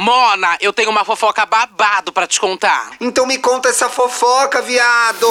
[0.00, 2.92] Mona, eu tenho uma fofoca babado pra te contar.
[3.00, 5.26] Então me conta essa fofoca, viado!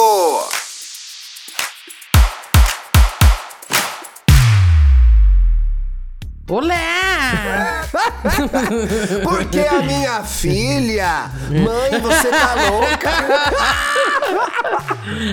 [6.48, 7.82] Olá!
[9.22, 13.10] Porque a minha filha, mãe, você tá louca?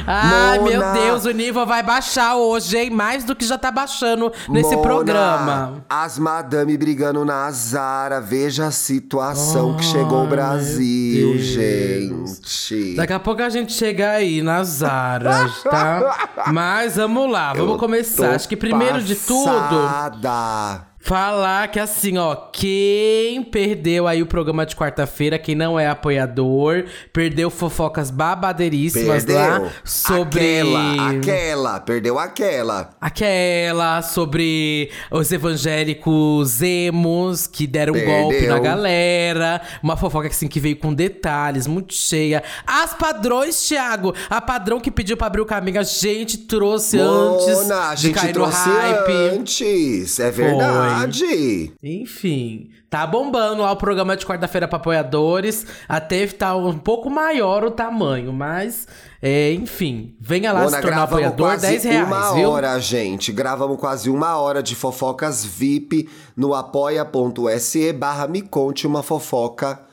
[0.06, 0.70] Ai, Mona.
[0.70, 2.90] meu Deus, o nível vai baixar hoje, hein?
[2.90, 5.86] Mais do que já tá baixando nesse Mona, programa.
[5.90, 8.20] As madame brigando na Zara.
[8.20, 12.94] Veja a situação que chegou ao Brasil, gente.
[12.98, 16.18] Daqui a pouco a gente chega aí nas aras, tá?
[16.52, 18.36] Mas vamos lá, vamos começar.
[18.36, 20.95] Acho que primeiro de tudo, Passada.
[21.06, 26.86] Falar que assim, ó, quem perdeu aí o programa de quarta-feira, quem não é apoiador,
[27.14, 29.36] perdeu fofocas babadeiríssimas Perdeu.
[29.36, 30.62] lá sobre.
[30.62, 31.80] Aquela, aquela.
[31.80, 32.90] Perdeu aquela.
[33.00, 38.22] Aquela sobre os evangélicos emos que deram um Perdeu.
[38.24, 39.62] golpe na galera.
[39.84, 42.42] Uma fofoca assim que veio com detalhes, muito cheia.
[42.66, 44.12] As padrões, Thiago.
[44.28, 48.02] A padrão que pediu pra abrir o caminho, a gente trouxe antes Mona, a de
[48.08, 49.12] gente cair trouxe no hype.
[49.38, 50.20] antes.
[50.20, 50.95] É verdade.
[51.84, 55.66] Enfim, tá bombando lá o programa de quarta-feira pra apoiadores.
[55.88, 58.88] Até tá um pouco maior o tamanho, mas,
[59.22, 62.50] é, enfim, venha lá Mona, se tornar apoiador, quase 10 reais, uma viu?
[62.50, 63.32] hora, gente.
[63.32, 69.86] Gravamos quase uma hora de fofocas VIP no apoia.se barra me conte uma fofoca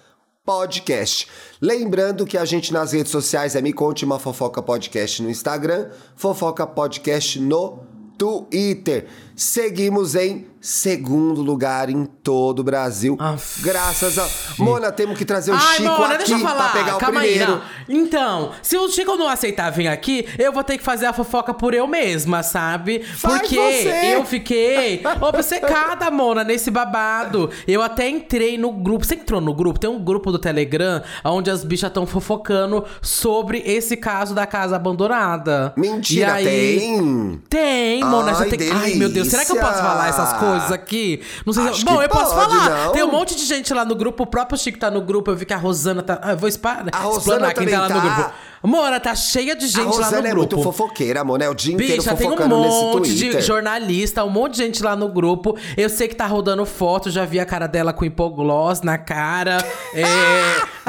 [0.45, 1.29] podcast.
[1.61, 5.91] Lembrando que a gente nas redes sociais é Me Conte Uma Fofoca Podcast no Instagram,
[6.17, 7.79] Fofoca Podcast no
[8.19, 9.07] Twitter.
[9.35, 13.17] Seguimos em segundo lugar em todo o Brasil.
[13.19, 13.61] Aff.
[13.63, 14.29] Graças a...
[14.63, 16.71] Mona, temos que trazer o Ai, Chico Mona, aqui deixa eu falar.
[16.71, 17.55] pra pegar o Calma primeiro.
[17.55, 17.61] aí.
[17.89, 21.53] Então, se o Chico não aceitar vir aqui, eu vou ter que fazer a fofoca
[21.53, 23.03] por eu mesma, sabe?
[23.03, 24.15] Faz Porque você.
[24.15, 27.51] eu fiquei obcecada, Mona, nesse babado.
[27.67, 29.05] Eu até entrei no grupo.
[29.05, 29.81] Você entrou no grupo?
[29.81, 34.77] Tem um grupo do Telegram onde as bichas estão fofocando sobre esse caso da casa
[34.77, 35.73] abandonada.
[35.77, 37.43] Mentira, aí- tem?
[37.49, 38.31] Tem, Mona.
[38.33, 38.71] Ai, já tem...
[38.71, 41.23] Ai, meu Deus, será que eu posso falar essas coisas aqui?
[41.45, 41.69] Não sei se...
[41.71, 42.87] Acho Bom, eu posso pode, falar.
[42.87, 42.93] não.
[42.93, 44.23] Tem um monte de gente lá no grupo.
[44.23, 45.31] O próprio Chico tá no grupo.
[45.31, 46.19] Eu vi que a Rosana tá...
[46.23, 46.85] Ah, eu vou espar...
[46.93, 48.15] A Rosana quem tá lá no tá.
[48.15, 48.33] grupo.
[48.63, 50.63] Mona, tá cheia de gente lá no Rosana é muito grupo.
[50.63, 51.49] fofoqueira, amor, né?
[51.49, 54.95] O dia inteiro Bicha, tem um fofocando monte de jornalista, um monte de gente lá
[54.95, 55.59] no grupo.
[55.77, 59.59] Eu sei que tá rodando foto, já vi a cara dela com hipogloss na cara.
[59.95, 60.05] É,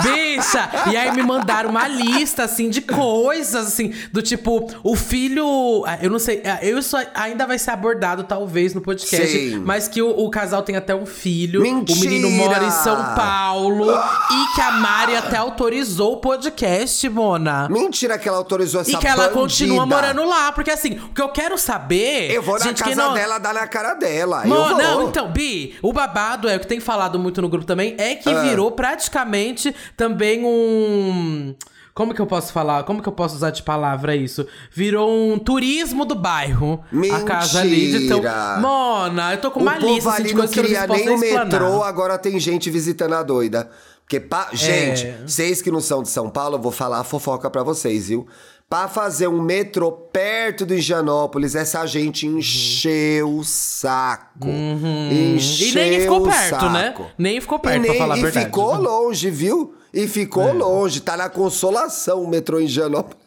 [0.02, 0.70] bicha!
[0.92, 5.84] E aí me mandaram uma lista, assim, de coisas, assim, do tipo, o filho.
[5.86, 9.28] ah, Eu não sei, ah, eu isso ainda vai ser abordado, talvez, no podcast.
[9.28, 9.60] Sim.
[9.66, 11.62] Mas que o, o casal tem até um filho.
[11.62, 11.98] Mentira!
[12.00, 13.92] O menino mora em São Paulo.
[13.92, 17.68] e que a Mari até autorizou o podcast, Mona.
[17.70, 19.40] Mentira que ela autorizou essa E que ela bandida.
[19.40, 20.52] continua morando lá.
[20.52, 22.32] Porque assim, o que eu quero saber.
[22.32, 23.14] Eu vou na gente, casa não...
[23.14, 24.44] dela, dar na cara dela.
[24.46, 24.78] Vou.
[24.78, 28.16] não, então, Bi, o babado é o que tem falado muito no grupo também, é
[28.16, 28.42] que Ah.
[28.42, 31.56] virou praticamente também um.
[31.94, 32.84] Como que eu posso falar?
[32.84, 34.48] Como que eu posso usar de palavra isso?
[34.72, 36.84] Virou um turismo do bairro.
[37.14, 38.18] A casa ali de tão.
[38.18, 38.58] Mentira.
[38.60, 40.70] Mona, eu tô com uma o lista assim, ali de não coisas que eu não
[40.70, 41.46] queria posso nem o explanar.
[41.46, 43.70] metrô, agora tem gente visitando a doida.
[44.02, 44.50] Porque, pa...
[44.52, 44.56] É.
[44.56, 48.10] gente, vocês que não são de São Paulo, eu vou falar a fofoca pra vocês,
[48.10, 48.28] viu?
[48.74, 54.48] Pra fazer um metrô perto do Higienópolis, essa gente encheu o saco.
[54.50, 55.12] Encheu Uhum.
[55.12, 56.86] E nem ficou perto, né?
[56.88, 57.06] saco.
[57.16, 58.46] Nem ficou perto, e pra nem- falar a e verdade.
[58.48, 59.76] ficou longe, viu?
[59.94, 60.54] E ficou É.
[60.54, 61.02] longe.
[61.02, 63.22] Tá na consolação o metrô em Higienópolis.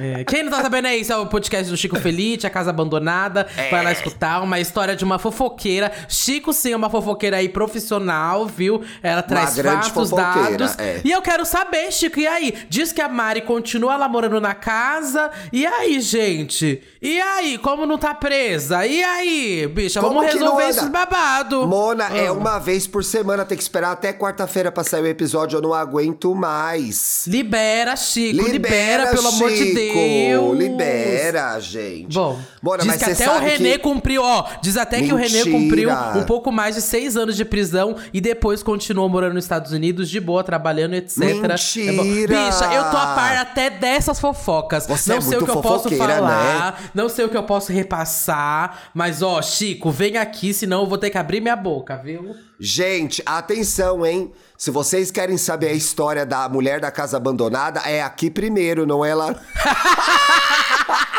[0.00, 2.70] É, Quem não tá sabendo é isso, é o podcast do Chico Felite, A Casa
[2.70, 3.46] Abandonada.
[3.70, 5.92] Vai lá escutar uma história de uma fofoqueira.
[6.08, 8.82] Chico, sim, é uma fofoqueira aí profissional, viu?
[9.02, 10.78] Ela traz fatos, dados.
[10.78, 11.00] é.
[11.04, 12.54] E eu quero saber, Chico, e aí?
[12.68, 15.30] Diz que a Mari continua lá morando na casa.
[15.52, 16.82] E aí, gente?
[17.00, 18.86] E aí, como não tá presa?
[18.86, 21.66] E aí, bicha, Como vamos resolver esses babados.
[21.68, 22.32] Mona, é Ah.
[22.32, 25.74] uma vez por semana, tem que esperar até quarta-feira pra sair o episódio, eu não
[25.74, 27.24] aguento mais.
[27.26, 30.58] Libera, Chico, libera, pelo amor de Chico, Deus.
[30.58, 32.14] Libera, gente.
[32.14, 33.78] Bom, Mona, diz mas que até o René que...
[33.78, 35.50] cumpriu, ó, diz até que o René Mentira.
[35.50, 39.72] cumpriu um pouco mais de seis anos de prisão e depois continuou morando nos Estados
[39.72, 41.18] Unidos, de boa, trabalhando, etc.
[41.18, 42.34] Mentira.
[42.34, 42.46] É.
[42.46, 44.86] Bicha, eu tô a par até dessas fofocas.
[44.86, 45.96] Você não é sei o que eu posso né?
[45.96, 50.86] falar, não sei o que eu posso repassar, mas ó, Chico, vem aqui, senão eu
[50.86, 52.34] vou ter que abrir minha boca, viu?
[52.58, 54.32] Gente, atenção, hein?
[54.64, 59.04] Se vocês querem saber a história da mulher da casa abandonada, é aqui primeiro, não
[59.04, 59.36] é lá...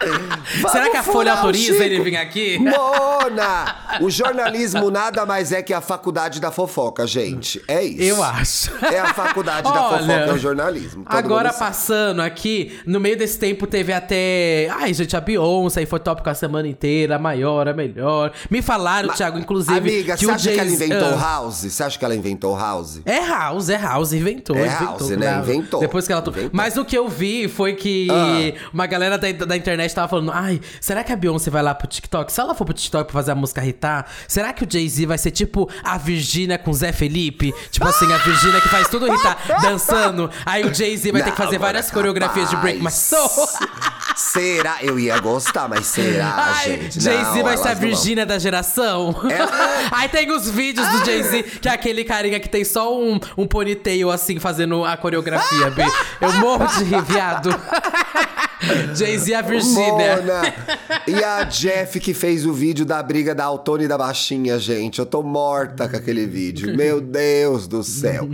[0.70, 1.82] Será que a Folha autoriza Chico.
[1.82, 2.58] ele vir aqui?
[2.60, 3.76] Mona!
[4.00, 7.62] O jornalismo nada mais é que a faculdade da fofoca, gente.
[7.68, 8.02] É isso.
[8.02, 8.70] Eu acho.
[8.86, 11.04] É a faculdade da Olha, fofoca, é o jornalismo.
[11.04, 14.68] Todo Agora passando aqui, no meio desse tempo teve até.
[14.72, 18.32] Ai, gente, a Beyoncé aí foi tópico a semana inteira, a maior, a melhor.
[18.50, 19.76] Me falaram, Thiago, inclusive.
[19.76, 21.20] Amiga, que você acha que ela inventou Ah.
[21.20, 21.56] House?
[21.64, 23.00] Você acha que ela inventou House?
[23.04, 24.56] É House, é House, inventou.
[24.56, 25.38] É inventou, House, né?
[25.38, 25.80] Inventou.
[25.80, 26.22] Depois que ela.
[26.22, 26.50] to- Inventou.
[26.52, 28.68] Mas o que eu vi foi que Ah.
[28.72, 31.86] uma galera da, da internet tava falando: ai, será que a Beyoncé vai lá pro
[31.86, 32.32] TikTok?
[32.32, 35.18] Se ela for pro TikTok pra fazer a música hitar, será que o Jay-Z vai
[35.18, 37.52] ser tipo a Virgínia com Zé Felipe?
[37.70, 40.30] Tipo assim, a Virgínia que faz tudo hitar dançando.
[40.46, 42.94] Aí o Jay-Z vai ter que Não, fazer várias coreografias de Break My capaz.
[42.94, 43.48] Soul.
[44.16, 44.76] Será?
[44.82, 47.00] Eu ia gostar, mas será, Ai, gente?
[47.00, 47.88] Jay-Z Não, vai ser a não vão.
[47.88, 49.14] Virgínia da geração.
[49.30, 49.50] Ela-
[49.92, 53.46] Aí tem os vídeos do Jay-Z, que é aquele carinha que tem só um, um
[53.46, 55.82] ponytail assim, fazendo a coreografia, B.
[56.20, 57.50] Eu morro de rir, viado.
[58.94, 60.16] Jay-Z e a Virgínia.
[60.16, 60.42] Mona.
[61.06, 64.98] E a Jeff que fez o vídeo da briga da Altona e da Baixinha, gente.
[64.98, 66.76] Eu tô morta com aquele vídeo.
[66.76, 68.28] Meu Deus do céu.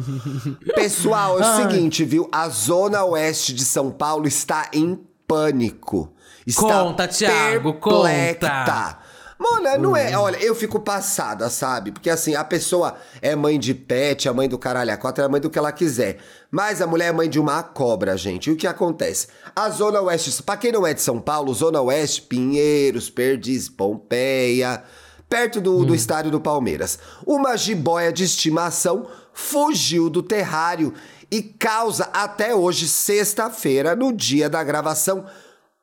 [0.75, 2.28] Pessoal, é o seguinte, viu?
[2.32, 6.12] A zona oeste de São Paulo está em pânico.
[6.46, 8.99] Está Conta, Thiago, conta.
[9.38, 10.17] Mona, não é.
[10.17, 11.93] Olha, eu fico passada, sabe?
[11.93, 15.29] Porque assim, a pessoa é mãe de pet, é mãe do caralho a quatro, é
[15.29, 16.19] mãe do que ela quiser.
[16.50, 18.49] Mas a mulher é mãe de uma cobra, gente.
[18.49, 19.29] E o que acontece?
[19.55, 24.83] A Zona Oeste, pra quem não é de São Paulo, Zona Oeste, Pinheiros, Perdiz, Pompeia,
[25.29, 26.99] perto do, do estádio do Palmeiras.
[27.27, 30.94] Uma jiboia de estimação fugiu do terrário
[31.31, 35.27] e causa até hoje, sexta-feira, no dia da gravação,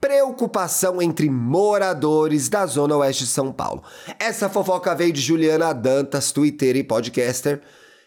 [0.03, 3.81] preocupação entre moradores da Zona Oeste de São Paulo.
[4.19, 7.61] Essa fofoca veio de Juliana Dantas, Twitter e podcaster.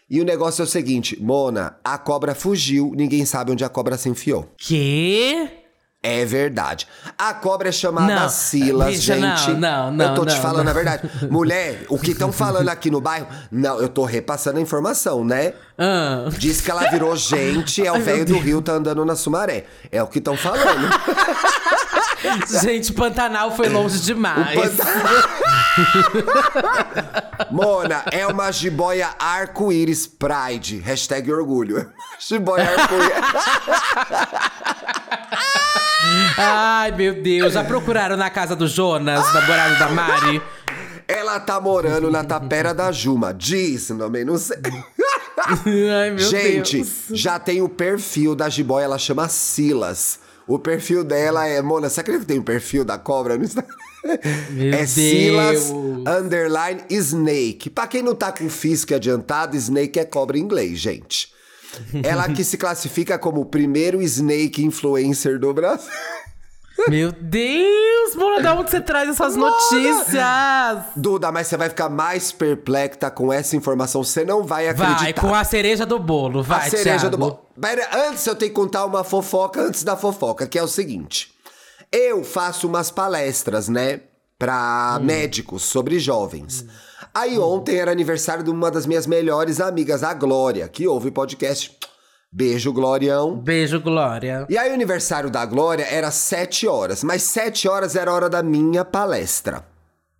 [0.07, 3.97] E o negócio é o seguinte, Mona, a cobra fugiu, ninguém sabe onde a cobra
[3.97, 4.47] se enfiou.
[4.59, 5.49] Quê?
[6.01, 6.87] É verdade.
[7.17, 9.53] A cobra é chamada Não, Silas, bicha, não, gente.
[9.59, 10.71] não, não, Eu tô te não, falando não.
[10.71, 11.09] a verdade.
[11.29, 13.27] Mulher, o que estão falando aqui no bairro?
[13.51, 15.53] Não, eu tô repassando a informação, né?
[15.77, 16.25] Ah.
[16.37, 19.65] Diz que ela virou gente, é o velho do Rio, tá andando na Sumaré.
[19.91, 20.87] É o que estão falando.
[22.61, 24.57] Gente, Pantanal foi longe demais.
[27.51, 30.79] Mona, é uma jiboia arco-íris Pride.
[30.79, 31.91] Hashtag orgulho.
[32.19, 33.13] Jiboia arco-íris.
[36.37, 37.53] Ai, meu Deus.
[37.53, 40.41] Já procuraram na casa do Jonas, namorado da Mari?
[41.07, 43.33] Ela tá morando na Tapera da Juma.
[43.33, 44.57] Diz, também não sei.
[45.45, 47.05] Ai, meu Gente, Deus.
[47.11, 50.19] já tem o perfil da jiboia, ela chama Silas.
[50.47, 51.61] O perfil dela é.
[51.61, 53.75] Mona, você acredita que tem o perfil da cobra no Instagram?
[54.51, 56.07] Meu é Silas Deus.
[56.07, 57.69] underline Snake.
[57.69, 61.33] Pra quem não tá com física adiantado, Snake é cobra em inglês, gente.
[62.03, 65.91] Ela que se classifica como o primeiro Snake influencer do Brasil.
[66.87, 69.51] Meu Deus, Mona, de onde você traz essas Mona!
[69.51, 70.83] notícias?
[70.95, 74.03] Duda, mas você vai ficar mais perplexa com essa informação.
[74.03, 75.03] Você não vai acreditar.
[75.03, 77.17] Vai, com a cereja do bolo, vai, a cereja do Thiago.
[77.17, 77.39] bolo.
[77.59, 81.33] Pera, antes eu tenho que contar uma fofoca antes da fofoca, que é o seguinte.
[81.91, 84.01] Eu faço umas palestras, né,
[84.37, 86.65] pra médicos sobre jovens.
[87.13, 91.75] Aí ontem era aniversário de uma das minhas melhores amigas, a Glória, que ouve podcast.
[92.31, 93.37] Beijo, Glorião.
[93.37, 94.45] Beijo, Glória.
[94.49, 98.29] E aí o aniversário da Glória era sete horas, mas sete horas era a hora
[98.29, 99.65] da minha palestra.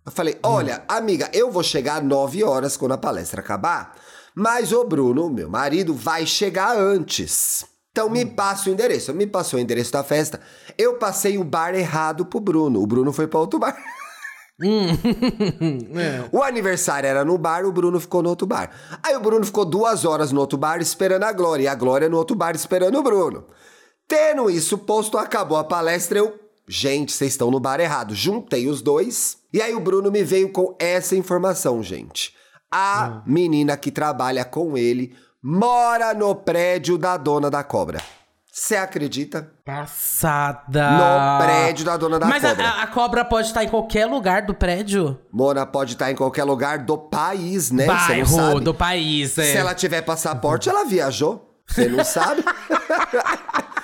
[0.04, 3.94] Eu falei, olha, amiga, eu vou chegar nove horas quando a palestra acabar,
[4.34, 7.66] mas o Bruno, meu marido, vai chegar antes.
[7.90, 9.12] Então me passa o endereço.
[9.12, 10.40] Me passou o endereço da festa.
[10.78, 12.80] Eu passei o bar errado pro Bruno.
[12.80, 13.76] O Bruno foi pra outro bar.
[15.98, 16.28] É.
[16.32, 18.70] O aniversário era no bar, o Bruno ficou no outro bar.
[19.02, 22.08] Aí o Bruno ficou duas horas no outro bar esperando a Glória, e a Glória
[22.08, 23.46] no outro bar esperando o Bruno.
[24.06, 26.38] Tendo isso posto, acabou a palestra, eu...
[26.70, 28.14] Gente, vocês estão no bar errado.
[28.14, 29.38] Juntei os dois.
[29.52, 32.34] E aí o Bruno me veio com essa informação, gente.
[32.70, 38.02] A menina que trabalha com ele mora no prédio da dona da cobra.
[38.58, 39.52] Você acredita?
[39.64, 40.90] Passada.
[40.90, 42.68] No prédio da dona da Mas a- cobra.
[42.68, 45.16] A, a cobra pode estar em qualquer lugar do prédio?
[45.32, 47.86] Mona pode estar em qualquer lugar do país, né?
[47.86, 49.52] Bairro, do país, é.
[49.52, 51.54] Se ela tiver passaporte, ela viajou.
[51.68, 52.42] Você não sabe?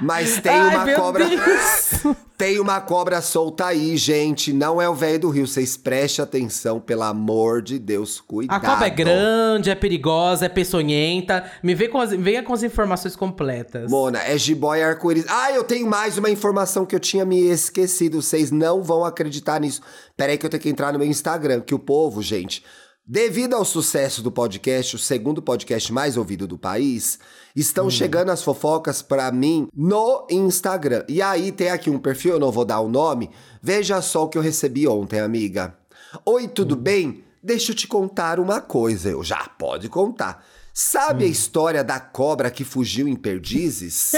[0.00, 1.28] Mas tem Ai, uma meu cobra.
[1.28, 2.16] Deus.
[2.40, 4.50] Tem uma cobra solta aí, gente.
[4.50, 5.46] Não é o velho do Rio.
[5.46, 8.18] Vocês prestem atenção, pelo amor de Deus.
[8.18, 8.64] A Cuidado.
[8.64, 11.44] cobra é grande, é perigosa, é peçonhenta.
[11.62, 13.90] Me vê com as, venha com as informações completas.
[13.90, 15.26] Mona, é jiboia arco-íris.
[15.28, 18.22] Ah, eu tenho mais uma informação que eu tinha me esquecido.
[18.22, 19.82] Vocês não vão acreditar nisso.
[20.16, 22.64] Pera aí que eu tenho que entrar no meu Instagram, que o povo, gente,
[23.12, 27.18] Devido ao sucesso do podcast, o segundo podcast mais ouvido do país,
[27.56, 31.04] estão chegando as fofocas pra mim no Instagram.
[31.08, 33.28] E aí tem aqui um perfil, eu não vou dar o nome.
[33.60, 35.76] Veja só o que eu recebi ontem, amiga.
[36.24, 37.24] Oi, tudo bem?
[37.42, 39.10] Deixa eu te contar uma coisa.
[39.10, 40.46] Eu já pode contar.
[40.72, 44.12] Sabe a história da cobra que fugiu em perdizes?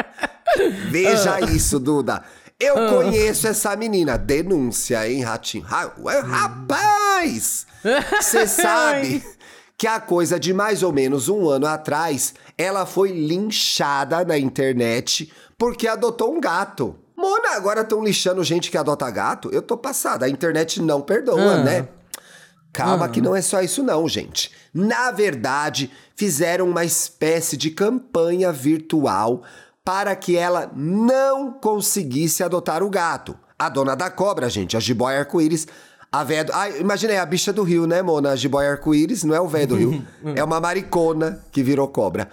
[0.88, 2.24] Veja isso, Duda.
[2.60, 4.18] Eu conheço essa menina.
[4.18, 5.64] Denúncia, hein, Ratinho?
[5.64, 7.66] Ra- ué, Rapaz!
[8.20, 9.24] Você sabe
[9.78, 15.32] que há coisa de mais ou menos um ano atrás, ela foi linchada na internet
[15.56, 16.96] porque adotou um gato.
[17.16, 19.50] Mona, agora estão lixando gente que adota gato?
[19.52, 20.26] Eu tô passada.
[20.26, 21.64] A internet não perdoa, Ah.
[21.64, 21.88] né?
[22.72, 24.52] Calma que não é só isso não, gente.
[24.72, 29.42] Na verdade, fizeram uma espécie de campanha virtual
[29.84, 33.36] para que ela não conseguisse adotar o gato.
[33.58, 35.66] A dona da cobra, gente, a jiboia arco-íris,
[36.10, 36.52] a véia do...
[36.78, 38.30] Imaginei, a bicha do rio, né, Mona?
[38.30, 40.06] A jiboia arco-íris não é o véio do rio.
[40.34, 42.30] é uma maricona que virou cobra.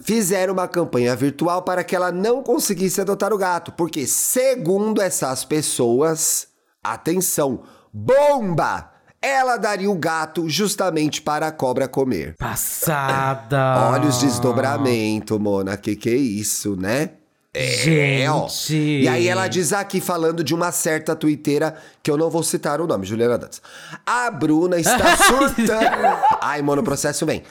[0.00, 5.44] Fizeram uma campanha virtual para que ela não conseguisse adotar o gato, porque, segundo essas
[5.44, 6.48] pessoas,
[6.82, 8.97] atenção, bomba!
[9.28, 12.34] Ela daria o gato justamente para a cobra comer.
[12.38, 13.90] Passada.
[13.92, 15.76] Olha os desdobramentos, Mona.
[15.76, 17.10] Que que é isso, né?
[17.54, 18.28] Gente.
[18.28, 18.48] ó.
[18.72, 22.80] E aí ela diz aqui, falando de uma certa twitteira, que eu não vou citar
[22.80, 23.60] o nome, Juliana Dantas.
[24.06, 26.18] A Bruna está surtando.
[26.40, 27.42] Ai, mano, o processo vem.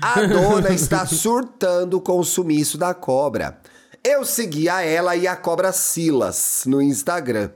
[0.00, 3.58] A dona está surtando com o sumiço da cobra.
[4.02, 7.50] Eu seguia ela e a cobra Silas no Instagram.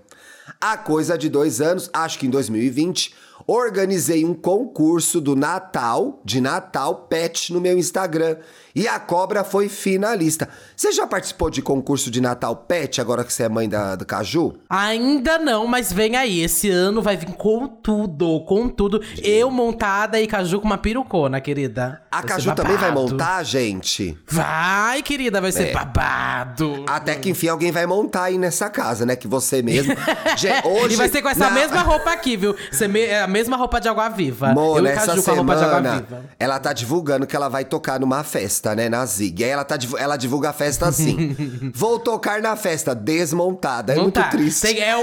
[0.60, 3.14] Há coisa de dois anos, acho que em 2020,
[3.47, 8.37] organizei um concurso do Natal, de Natal Pet, no meu Instagram.
[8.74, 10.48] E a cobra foi finalista.
[10.76, 14.04] Você já participou de concurso de Natal Pet, agora que você é mãe da, do
[14.06, 14.54] Caju?
[14.68, 16.40] Ainda não, mas vem aí.
[16.40, 19.00] Esse ano vai vir com tudo, com tudo.
[19.22, 22.02] Eu montada e Caju com uma perucona, querida.
[22.10, 24.16] A Vai Caju também vai montar, gente?
[24.28, 25.72] Vai, querida, vai ser É.
[25.72, 26.84] babado.
[26.88, 29.16] Até que enfim alguém vai montar aí nessa casa, né?
[29.16, 29.94] Que você mesmo.
[30.36, 32.54] Gente, hoje, e vai ser com essa na- mesma roupa aqui, viu?
[32.70, 34.52] Você me- é a mesma roupa de água viva.
[34.52, 36.24] Mona, Eu e Caju com a roupa de água semana, viva.
[36.38, 39.42] ela tá divulgando que ela vai tocar numa festa, né, na Zig.
[39.42, 41.34] Aí ela, tá, ela divulga a festa assim.
[41.74, 43.92] Vou tocar na festa, desmontada.
[43.92, 44.28] É Não muito tá.
[44.28, 44.60] triste.
[44.62, 45.00] Tem- é o.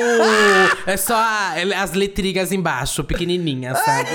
[0.89, 4.09] É só a- as letrinhas embaixo, pequenininhas, sabe?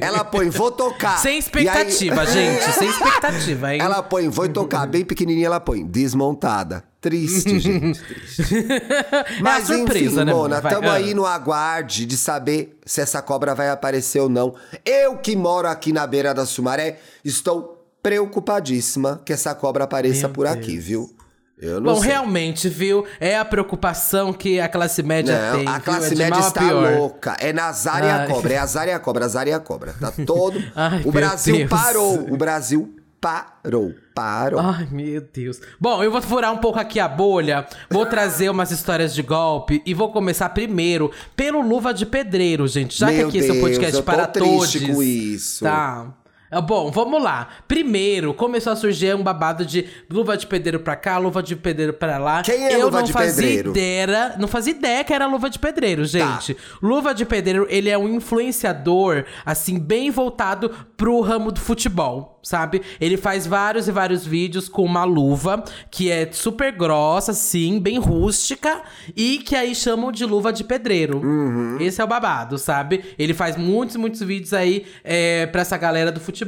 [0.00, 1.18] Ela põe, vou tocar.
[1.18, 2.62] Sem E aí- expectativa, gente.
[2.72, 3.80] Sem expectativa, hein?
[3.80, 6.84] Ela põe, vou tocar, bem pequenininha, ela põe, desmontada.
[7.00, 8.42] Triste, gente, triste.
[8.54, 10.74] é a Mas surpresa, enfim, né, Mona, Vai.
[10.74, 10.94] tamo Ah.
[10.96, 14.54] aí no aguarde de saber se essa cobra vai aparecer ou não.
[14.84, 20.34] Eu que moro aqui na beira da Sumaré, estou preocupadíssima que essa cobra apareça Meu
[20.34, 21.14] por aqui, viu?
[21.58, 22.08] Eu não Bom, sei.
[22.10, 23.04] realmente, viu?
[23.20, 25.68] É a preocupação que a classe média Não, tem.
[25.68, 25.82] a viu?
[25.82, 27.36] classe é média está louca.
[27.38, 28.52] É Nazar e a cobra.
[28.54, 29.94] É azar e a cobra, azar e a cobra.
[30.00, 30.58] Tá todo.
[30.74, 31.68] Ai, o Brasil Deus.
[31.68, 32.32] parou.
[32.32, 33.92] O Brasil parou.
[34.14, 34.58] Parou.
[34.58, 35.60] Ai, meu Deus.
[35.78, 39.82] Bom, eu vou furar um pouco aqui a bolha, vou trazer umas histórias de golpe
[39.84, 42.98] e vou começar primeiro pelo Luva de Pedreiro, gente.
[42.98, 44.94] Já que Meu aqui esse é Deus, podcast eu tô para triste todos.
[44.94, 45.64] com isso.
[45.64, 46.06] Tá.
[46.50, 47.48] Ah, Bom, vamos lá.
[47.68, 51.92] Primeiro, começou a surgir um babado de luva de pedreiro pra cá, luva de pedreiro
[51.92, 52.42] pra lá.
[52.42, 53.70] Quem é Eu luva não de fazia pedreiro?
[53.70, 56.08] ideia, não fazia ideia que era luva de pedreiro, Tá.
[56.08, 56.56] gente.
[56.82, 62.82] Luva de pedreiro, ele é um influenciador, assim, bem voltado pro ramo do futebol, sabe?
[63.00, 67.98] Ele faz vários e vários vídeos com uma luva que é super grossa, assim, bem
[67.98, 68.82] rústica,
[69.16, 71.18] e que aí chamam de luva de pedreiro.
[71.18, 71.76] Uhum.
[71.80, 73.04] Esse é o babado, sabe?
[73.18, 76.39] Ele faz muitos, muitos vídeos aí é, pra essa galera do futebol.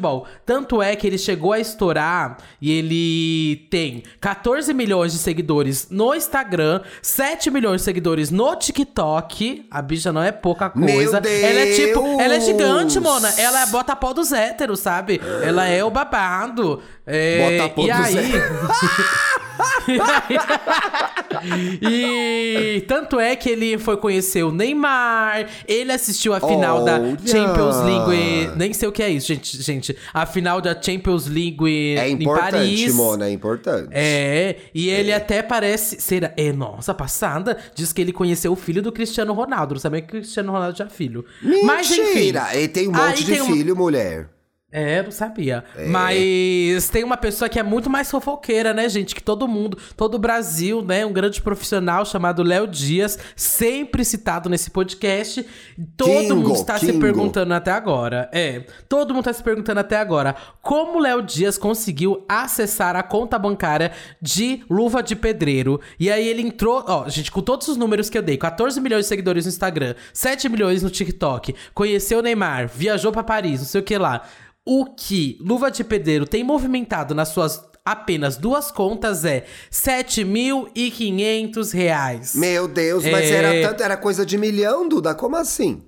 [0.44, 6.14] Tanto é que ele chegou a estourar e ele tem 14 milhões de seguidores no
[6.14, 9.66] Instagram, 7 milhões de seguidores no TikTok.
[9.70, 11.20] A bicha não é pouca coisa.
[11.20, 13.04] Meu Ela é tipo, ela é gigante, Deus!
[13.04, 13.32] mona.
[13.38, 15.20] Ela é bota pó dos héteros, sabe?
[15.42, 16.82] Ela é o babado.
[17.06, 18.32] É, Bota pó e dos aí...
[19.88, 21.21] e
[22.86, 27.16] tanto é que ele foi conhecer o Neymar, ele assistiu a final da Olha!
[27.26, 28.50] Champions League.
[28.56, 29.62] Nem sei o que é isso, gente.
[29.62, 32.94] gente a final da Champions League É em importante, Paris.
[32.94, 33.88] Mona, é importante.
[33.90, 36.32] É, e ele até parece ser.
[36.36, 37.56] É, nossa, passada.
[37.74, 39.74] Diz que ele conheceu o filho do Cristiano Ronaldo.
[39.74, 41.24] Não sabia que o Cristiano Ronaldo tinha filho.
[41.64, 42.02] Mas enfim.
[42.14, 42.48] Mentira!
[42.54, 44.28] Ele tem um monte de tem um- filho, mulher.
[44.72, 45.62] É, não sabia.
[45.88, 49.14] Mas tem uma pessoa que é muito mais fofoqueira, né, gente?
[49.14, 51.04] Que todo mundo, todo o Brasil, né?
[51.04, 55.46] Um grande profissional chamado Léo Dias, sempre citado nesse podcast.
[55.94, 57.00] Todo Kingo, mundo está se Kingo.
[57.00, 58.30] perguntando até agora.
[58.32, 63.38] É, todo mundo está se perguntando até agora como Léo Dias conseguiu acessar a conta
[63.38, 65.80] bancária de Luva de Pedreiro.
[66.00, 69.04] E aí ele entrou, ó, gente, com todos os números que eu dei, 14 milhões
[69.04, 73.66] de seguidores no Instagram, 7 milhões no TikTok, conheceu o Neymar, viajou pra Paris, não
[73.66, 74.22] sei o que lá.
[74.64, 82.34] O que Luva de Pedreiro tem movimentado nas suas apenas duas contas é 7.500 reais.
[82.34, 83.34] Meu Deus, mas É.
[83.34, 85.82] era tanto, era coisa de milhão, Duda, como assim?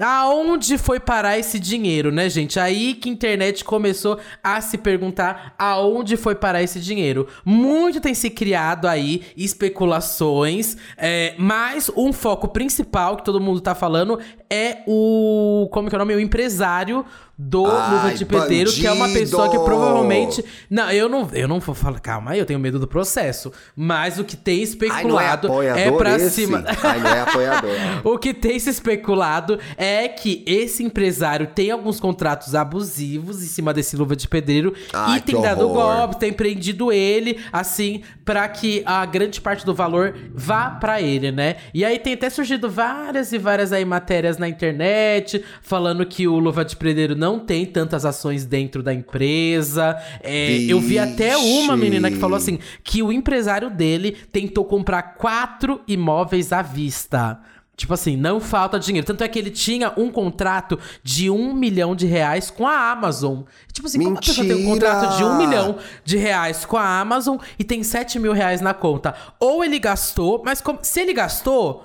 [0.00, 2.58] Aonde foi parar esse dinheiro, né, gente?
[2.58, 7.26] Aí que a internet começou a se perguntar aonde foi parar esse dinheiro.
[7.44, 13.74] Muito tem se criado aí especulações, é, mas um foco principal que todo mundo tá
[13.74, 15.68] falando é o.
[15.70, 16.14] Como que é o nome?
[16.14, 17.04] O empresário
[17.42, 20.44] do Ai, Luva de Pedreiro, que é uma pessoa que provavelmente.
[20.68, 21.98] Não, eu não, eu não vou falar.
[22.00, 23.50] Calma aí, eu tenho medo do processo.
[23.74, 26.30] Mas o que tem Ai, é especulado apoiador é pra esse?
[26.30, 26.62] cima.
[26.82, 27.70] Ai, não é apoiador.
[28.04, 33.72] O que tem se especulado é que esse empresário tem alguns contratos abusivos em cima
[33.72, 35.96] desse luva de pedreiro Ai, e tem dado horror.
[35.96, 41.30] golpe, tem prendido ele, assim, pra que a grande parte do valor vá pra ele,
[41.30, 41.56] né?
[41.72, 46.38] E aí tem até surgido várias e várias aí matérias na internet falando que o
[46.38, 49.96] luva de pedreiro não tem tantas ações dentro da empresa.
[50.22, 55.02] É, eu vi até uma menina que falou assim que o empresário dele tentou comprar
[55.16, 57.38] quatro imóveis à vista.
[57.76, 59.06] Tipo assim, não falta dinheiro.
[59.06, 63.38] Tanto é que ele tinha um contrato de um milhão de reais com a Amazon.
[63.72, 64.72] Tipo assim, como a pessoa tem um Mentira!
[64.90, 68.74] contrato de um milhão de reais com a Amazon e tem sete mil reais na
[68.74, 69.14] conta?
[69.38, 71.82] Ou ele gastou, mas como- se ele gastou.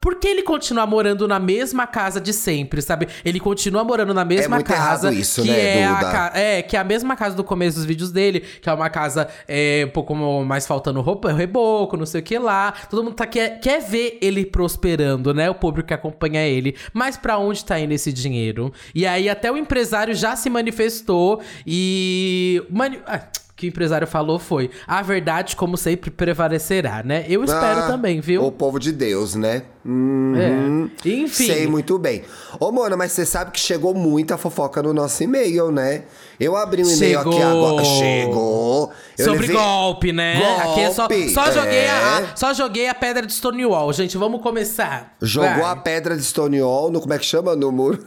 [0.00, 3.08] Por que ele continua morando na mesma casa de sempre, sabe?
[3.24, 5.12] Ele continua morando na mesma muito casa.
[5.12, 6.10] isso, que né, é a Duda?
[6.12, 8.88] ca- é, que é a mesma casa do começo dos vídeos dele, que é uma
[8.90, 12.72] casa é, um pouco mais faltando roupa, reboco, não sei o que lá.
[12.88, 15.50] Todo mundo tá, quer, quer ver ele prosperando, né?
[15.50, 16.76] O público que acompanha ele.
[16.92, 18.72] Mas pra onde tá indo esse dinheiro?
[18.94, 22.62] E aí até o empresário já se manifestou e...
[22.70, 23.20] Mani ah,
[23.56, 27.24] que o empresário falou foi: a verdade, como sempre, prevalecerá, né?
[27.28, 28.44] Eu espero Ah, também, viu?
[28.44, 29.62] O povo de Deus, né?
[29.84, 30.90] Uhum.
[31.04, 31.08] É.
[31.08, 31.46] Enfim.
[31.46, 32.22] Sei muito bem.
[32.60, 36.02] Ô, Mona, mas você sabe que chegou muita fofoca no nosso e-mail, né?
[36.38, 37.84] Eu abri um e-mail aqui agora.
[37.84, 38.92] Chegou.
[39.16, 40.36] Eu Sobre levei- golpe, né?
[40.62, 42.36] Aqui é só, Golpe, só, joguei a, é.
[42.36, 44.18] só joguei a pedra de Stonewall, gente.
[44.18, 45.14] Vamos começar.
[45.22, 45.62] Jogou Vai.
[45.72, 47.00] a pedra de Stonewall no.
[47.00, 47.56] Como é que chama?
[47.56, 48.06] No muro.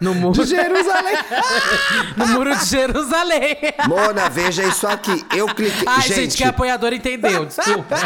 [0.00, 1.16] No muro, De Jerusalém.
[2.16, 3.56] no muro de Jerusalém.
[3.88, 5.24] Mona, veja isso aqui.
[5.34, 5.86] Eu cliquei.
[5.86, 7.96] Ai, gente, gente, que é apoiador entendeu, desculpa.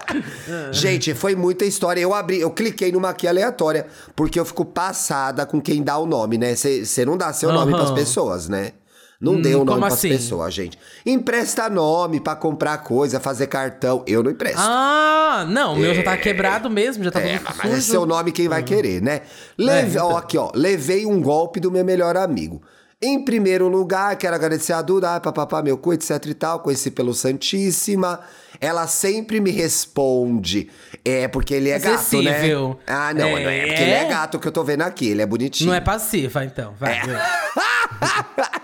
[0.72, 2.00] Gente, foi muita história.
[2.00, 6.06] Eu abri, eu cliquei numa aqui aleatória, porque eu fico passada com quem dá o
[6.06, 6.54] nome, né?
[6.54, 7.84] Você não dá seu nome Aham.
[7.84, 8.72] pras pessoas, né?
[9.20, 10.08] Não dê o nome como pras assim?
[10.08, 10.78] pessoas, gente.
[11.04, 14.02] Empresta nome pra comprar coisa, fazer cartão.
[14.06, 14.58] Eu não empresto.
[14.60, 17.82] ah, não, o meu já tá quebrado mesmo, já tá É, mas é sujo.
[17.82, 19.20] seu nome quem vai querer, né?
[19.58, 20.08] Leve, É, então.
[20.08, 20.50] ó, aqui, ó.
[20.54, 22.62] Levei um golpe do meu melhor amigo.
[23.02, 26.60] Em primeiro lugar, quero agradecer a Duda, ah, papapá, meu cu, etc e tal.
[26.60, 28.20] Conheci pelo Santíssima.
[28.60, 30.68] Ela sempre me responde.
[31.02, 32.40] É porque ele é gato, né?
[32.86, 33.42] Ah, não, É.
[33.44, 35.08] não é porque ele é gato que eu tô vendo aqui.
[35.08, 35.68] Ele é bonitinho.
[35.70, 36.74] Não é passiva, então.
[36.78, 36.92] Vai.
[36.98, 37.00] É.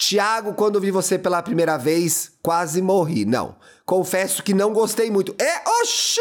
[0.00, 3.26] Tiago, quando vi você pela primeira vez, quase morri.
[3.26, 3.54] Não.
[3.84, 5.34] Confesso que não gostei muito.
[5.38, 6.20] É, oxi!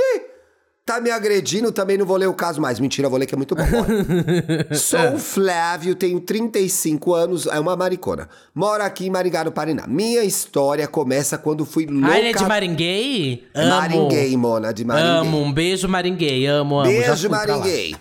[0.85, 2.77] Tá me agredindo, também não vou ler o caso mais.
[2.77, 3.63] Mentira, vou ler que é muito bom.
[4.75, 8.27] Sou o Flávio, tenho 35 anos, é uma maricona.
[8.53, 9.87] Moro aqui em Maringá, no Paraná.
[9.87, 12.15] Minha história começa quando fui louca...
[12.15, 13.47] Ah, ele é de Maringuei?
[13.53, 13.69] Amo.
[13.69, 15.19] Maringuei, Mona, de Maringuei.
[15.19, 16.89] Amo, um beijo Maringuei, amo, amo.
[16.89, 17.29] Beijo.
[17.29, 17.95] Maringuei.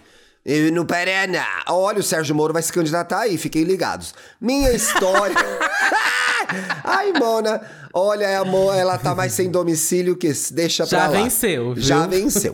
[0.45, 1.47] E No Paraná.
[1.69, 4.15] Olha, o Sérgio Moro vai se candidatar aí, fiquem ligados.
[4.41, 5.37] Minha história.
[6.85, 7.61] Ai, Mona.
[7.93, 11.13] Olha, amor, ela tá mais sem domicílio que deixa pra Já lá.
[11.23, 11.83] venceu, viu?
[11.83, 12.53] Já venceu.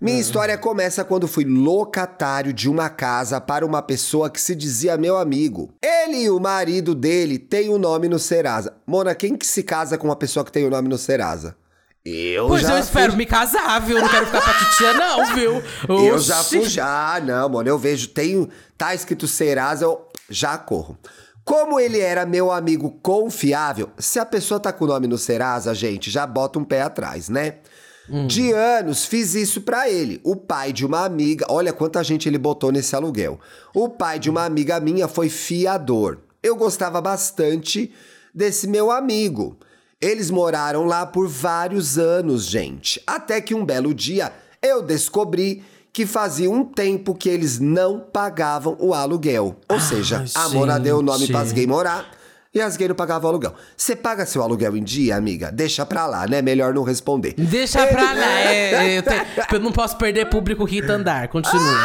[0.00, 4.96] Minha história começa quando fui locatário de uma casa para uma pessoa que se dizia
[4.96, 5.72] meu amigo.
[5.82, 8.76] Ele e o marido dele têm o nome no Serasa.
[8.86, 11.56] Mona, quem que se casa com uma pessoa que tem o nome no Serasa?
[12.08, 14.00] Eu Pois já eu espero fui- me casar, viu?
[14.00, 15.62] Não quero ficar pra titia, não, viu?
[15.88, 16.58] Eu já Oxi.
[16.60, 17.68] fui, já, não, mano.
[17.68, 20.98] Eu vejo, tem, tá escrito Serasa, eu já corro.
[21.44, 25.74] Como ele era meu amigo confiável, se a pessoa tá com o nome no Serasa,
[25.74, 27.56] gente, já bota um pé atrás, né?
[28.26, 30.18] De anos fiz isso pra ele.
[30.24, 33.38] O pai de uma amiga, olha quanta gente ele botou nesse aluguel.
[33.74, 36.18] O pai de uma amiga minha foi fiador.
[36.42, 37.92] Eu gostava bastante
[38.34, 39.58] desse meu amigo.
[40.00, 43.02] Eles moraram lá por vários anos, gente.
[43.04, 44.32] Até que um belo dia
[44.62, 49.56] eu descobri que fazia um tempo que eles não pagavam o aluguel.
[49.68, 52.17] Ou seja, a Mona deu o nome pras gays morar
[52.54, 53.54] e as gays não pagavam o aluguel.
[53.76, 55.52] Você paga seu aluguel em dia, amiga?
[55.52, 56.40] Deixa pra lá, né?
[56.40, 57.34] Melhor não responder.
[57.36, 58.40] Deixa pra lá.
[58.40, 59.02] é, eu,
[59.52, 61.28] eu não posso perder público Rita Andar.
[61.28, 61.78] Continua.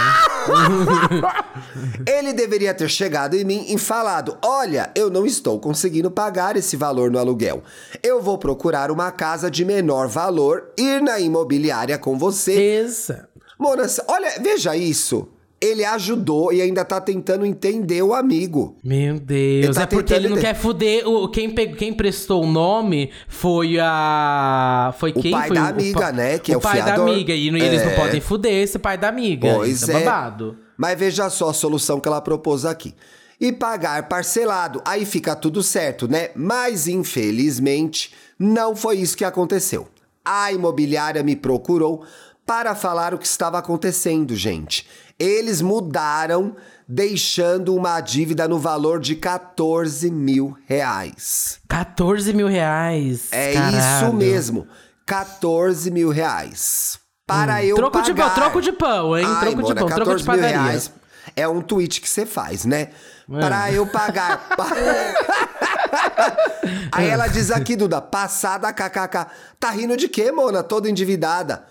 [2.08, 6.78] Ele deveria ter chegado em mim e falado: Olha, eu não estou conseguindo pagar esse
[6.78, 7.64] valor no aluguel.
[8.02, 12.54] Eu vou procurar uma casa de menor valor, ir na imobiliária com você.
[12.54, 13.28] Exato.
[13.60, 15.30] Mona, olha, veja isso.
[15.66, 18.76] Ele ajudou e ainda tá tentando entender o amigo.
[18.84, 20.54] Meu Deus, tá é porque ele não entender.
[20.54, 21.08] quer fuder.
[21.08, 24.94] O, quem, pegou, quem prestou o nome foi a.
[25.00, 25.32] Foi quem?
[25.32, 27.10] pai foi da o- amiga, pa- né, que é o pai da fiador.
[27.10, 27.34] amiga.
[27.34, 27.96] E, não- eles não É.
[27.96, 29.54] podem fuder esse pai da amiga.
[29.56, 30.04] Pois Isso é.
[30.04, 30.58] babado.
[30.78, 32.94] Mas veja só a solução que ela propôs aqui.
[33.40, 34.82] E pagar parcelado.
[34.86, 36.30] Aí fica tudo certo, né?
[36.36, 39.88] Mas infelizmente não foi isso que aconteceu.
[40.26, 42.04] A imobiliária me procurou
[42.46, 44.88] para falar o que estava acontecendo, gente.
[45.20, 46.56] Eles mudaram,
[46.88, 51.60] deixando uma dívida no valor de 14 mil reais.
[51.70, 53.28] 14 mil reais.
[53.32, 53.78] É caralho.
[53.78, 54.68] isso mesmo.
[55.06, 57.00] 14 mil reais.
[57.26, 58.06] Para eu Troco pagar.
[58.06, 59.26] de pão, troco de pão, hein?
[59.26, 60.62] Ai, troco de Mona, pão, troco de 14 mil padaria.
[60.62, 60.92] reais
[61.36, 62.90] é um tweet que você faz, né?
[63.32, 63.40] É.
[63.40, 64.50] Para eu pagar.
[66.92, 69.28] Aí ela diz aqui, Duda, passada kkk.
[69.60, 70.64] Tá rindo de quê, Mona?
[70.64, 71.66] Toda endividada.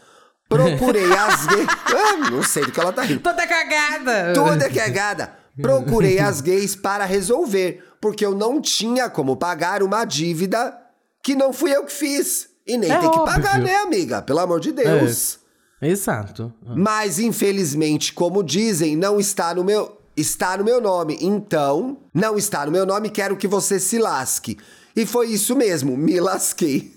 [0.55, 1.67] Procurei as gays.
[1.95, 3.21] Ah, não sei do que ela tá rindo.
[3.21, 4.33] Toda cagada.
[4.35, 5.37] Toda cagada.
[5.61, 10.77] Procurei as gays para resolver, porque eu não tinha como pagar uma dívida
[11.23, 12.49] que não fui eu que fiz.
[12.67, 14.23] E nem É tem que pagar, né, amiga?
[14.23, 15.39] Pelo amor de Deus.
[15.81, 16.53] Exato.
[16.77, 21.19] Mas infelizmente, como dizem, não está no meu está no meu nome.
[21.21, 24.59] Então, não está no meu nome, quero que você se lasque.
[24.95, 26.93] E foi isso mesmo, me lasquei.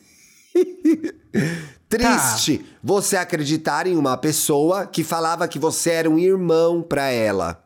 [1.98, 7.62] Triste você acreditar em uma pessoa que falava que você era um irmão pra ela.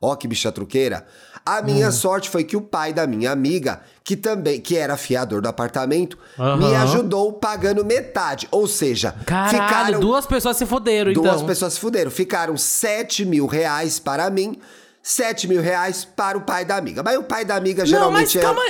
[0.00, 1.06] Ó que bicha truqueira.
[1.46, 5.42] A minha sorte foi que o pai da minha amiga, que também que era fiador
[5.42, 6.82] do apartamento, me Aham.
[6.84, 8.48] ajudou pagando metade.
[8.50, 11.46] Ou seja, Caralho, ficaram duas pessoas se fuderam, Duas então.
[11.46, 12.10] pessoas se fuderam.
[12.10, 14.58] Ficaram 7 mil reais para mim,
[15.02, 17.02] 7 mil reais para o pai da amiga.
[17.02, 18.42] Mas o pai da amiga Não, mas geralmente é.
[18.42, 18.62] calma.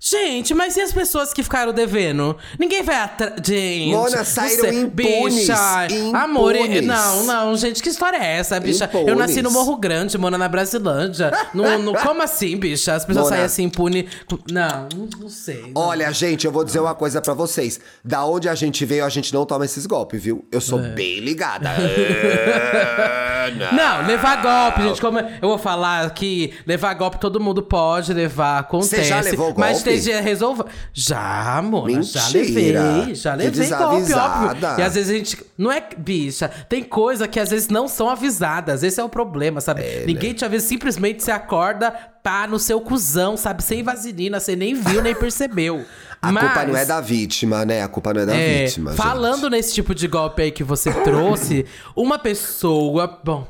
[0.00, 2.36] Gente, mas e as pessoas que ficaram devendo?
[2.56, 3.32] Ninguém vai atrás.
[3.44, 3.90] Gente.
[3.90, 5.86] Mona, saíram você- impunes, Bicha.
[5.90, 6.14] impunes.
[6.14, 8.88] Amor, não, não, gente, que história é essa, bicha?
[8.94, 9.18] Eu Impunes.
[9.18, 11.32] nasci no Morro Grande, Mona, na Brasilândia.
[11.52, 12.94] no, no- como assim, bicha?
[12.94, 13.36] As pessoas Mona.
[13.38, 14.08] saem assim impune.
[14.48, 14.88] Não,
[15.20, 15.72] não, sei.
[15.74, 15.82] não.
[15.82, 17.80] Olha, gente, eu vou dizer uma coisa pra vocês.
[18.04, 20.46] Da onde a gente veio, a gente não toma esses golpes, viu?
[20.52, 20.90] Eu sou É.
[20.90, 21.70] bem ligada.
[23.48, 25.00] É, Não, levar golpe, gente.
[25.00, 28.96] Como eu vou falar que levar golpe todo mundo pode levar, acontece.
[28.96, 29.90] Você já levou Mas golpe?
[29.90, 30.64] tem dia resolver.
[30.92, 33.14] Já, Mona, já levei.
[33.14, 34.68] Já levei golpe, óbvio.
[34.78, 35.44] E às vezes a gente.
[35.56, 35.82] Não é.
[35.96, 38.82] Bicha, tem coisa que às vezes não são avisadas.
[38.82, 39.82] Esse é o problema, sabe?
[39.82, 40.04] né?
[40.06, 41.94] Ninguém te avisa, simplesmente você acorda,
[42.28, 43.62] pá, no seu cuzão, sabe?
[43.64, 45.82] Sem vaselina, você nem viu, nem percebeu.
[46.20, 46.44] A Mas...
[46.44, 47.80] culpa não é da vítima, né?
[47.82, 48.92] A culpa não é da É, vítima.
[48.92, 49.50] falando gente.
[49.52, 51.64] nesse tipo de golpe aí que você trouxe,
[51.96, 53.20] uma pessoa.
[53.24, 53.46] Bom.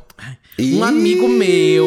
[0.58, 1.86] Um amigo meu.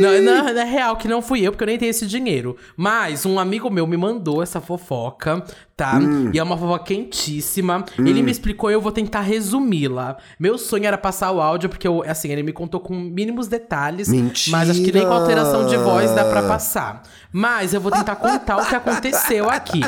[0.00, 2.56] Não, não, é real que não fui eu, porque eu nem tenho esse dinheiro.
[2.76, 5.44] Mas um amigo meu me mandou essa fofoca,
[5.76, 5.98] tá?
[5.98, 6.30] Hum.
[6.32, 7.84] E é uma fofoca quentíssima.
[7.96, 10.16] Ele me explicou, eu vou tentar resumi-la.
[10.38, 14.08] Meu sonho era passar o áudio, porque eu, assim, ele me contou com mínimos detalhes.
[14.50, 17.02] Mas acho que nem com alteração de voz dá pra passar.
[17.32, 19.80] Mas eu vou tentar contar o que aconteceu aqui.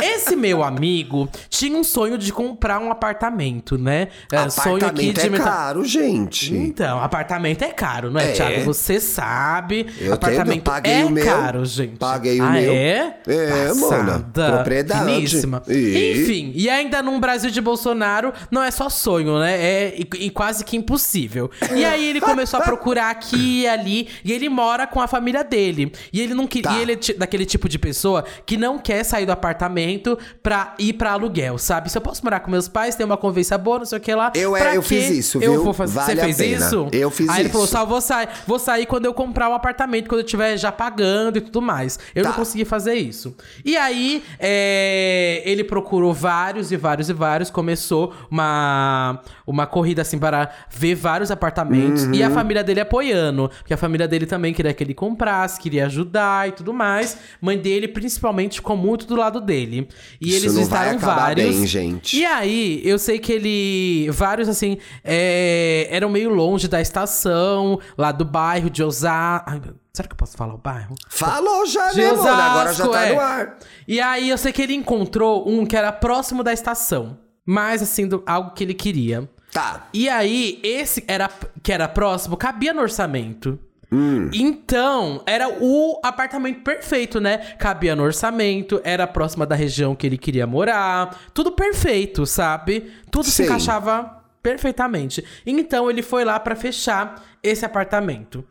[0.00, 4.08] Esse meu amigo tinha um sonho de comprar um apartamento, né?
[4.32, 6.54] É, sonho aqui Apartamento de é meta- caro, gente.
[6.54, 8.32] Então, apartamento é caro, não é, É.
[8.32, 8.64] Thiago?
[8.64, 9.86] Você sabe.
[10.00, 11.24] Eu apartamento entendo, paguei é o meu.
[11.24, 11.96] caro, gente.
[11.96, 12.72] Paguei o ah, meu.
[12.72, 13.16] É?
[13.26, 13.68] É.
[13.68, 14.52] Passada.
[14.52, 15.04] Propriedade.
[15.12, 15.62] Finíssima.
[15.68, 16.22] E?
[16.22, 19.56] Enfim, e ainda num Brasil de Bolsonaro, não é só sonho, né?
[19.60, 21.50] É e, e quase que impossível.
[21.74, 25.42] E aí ele começou a procurar aqui e ali, e ele mora com a família
[25.42, 25.92] dele.
[26.12, 26.70] E ele não queria.
[26.70, 26.75] Tá.
[26.78, 30.92] E ele é daquele tipo de pessoa que não quer sair do apartamento pra ir
[30.94, 31.90] pra aluguel, sabe?
[31.90, 34.14] Se eu posso morar com meus pais, ter uma convivência boa, não sei o que
[34.14, 34.32] lá.
[34.34, 35.64] Eu, é, eu fiz isso, Eu viu?
[35.64, 35.94] vou fazer.
[35.94, 36.66] Vale Você fez pena.
[36.66, 36.88] isso?
[36.92, 37.72] Eu fiz Aí ele falou: isso.
[37.76, 41.38] só vou sair, vou sair quando eu comprar o apartamento, quando eu estiver já pagando
[41.38, 41.98] e tudo mais.
[42.14, 42.30] Eu Tá.
[42.30, 43.34] não consegui fazer isso.
[43.64, 47.50] E aí, é, ele procurou vários e vários e vários.
[47.50, 52.04] Começou uma, uma corrida assim para ver vários apartamentos.
[52.04, 52.26] E Uhum.
[52.26, 53.48] a família dele apoiando.
[53.58, 57.16] Porque a família dele também queria que ele comprasse, queria ajudar e tudo mais.
[57.40, 59.88] Mãe dele, principalmente, ficou muito do lado dele.
[60.20, 61.54] E Isso eles não acabar vários.
[61.56, 62.16] bem, gente.
[62.16, 64.10] E aí, eu sei que ele.
[64.10, 69.50] Vários, assim, é, eram meio longe da estação, lá do bairro de Osasco.
[69.50, 70.94] Ai, meu- Será que eu posso falar o bairro?
[71.08, 72.30] Falou já, De né, mona?
[72.30, 73.14] Agora já tá é.
[73.14, 73.56] no ar.
[73.88, 77.18] E aí, eu sei que ele encontrou um que era próximo da estação.
[77.46, 79.26] Mais, assim, do, algo que ele queria.
[79.52, 79.86] Tá.
[79.94, 81.30] E aí, esse era,
[81.62, 83.58] que era próximo, cabia no orçamento.
[83.90, 84.28] Hum.
[84.32, 87.38] Então, era o apartamento perfeito, né?
[87.58, 91.16] Cabia no orçamento, era próxima da região que ele queria morar.
[91.32, 92.90] Tudo perfeito, sabe?
[93.10, 93.44] Tudo se Sim.
[93.44, 95.24] encaixava perfeitamente.
[95.46, 98.44] Então, ele foi lá pra fechar esse apartamento.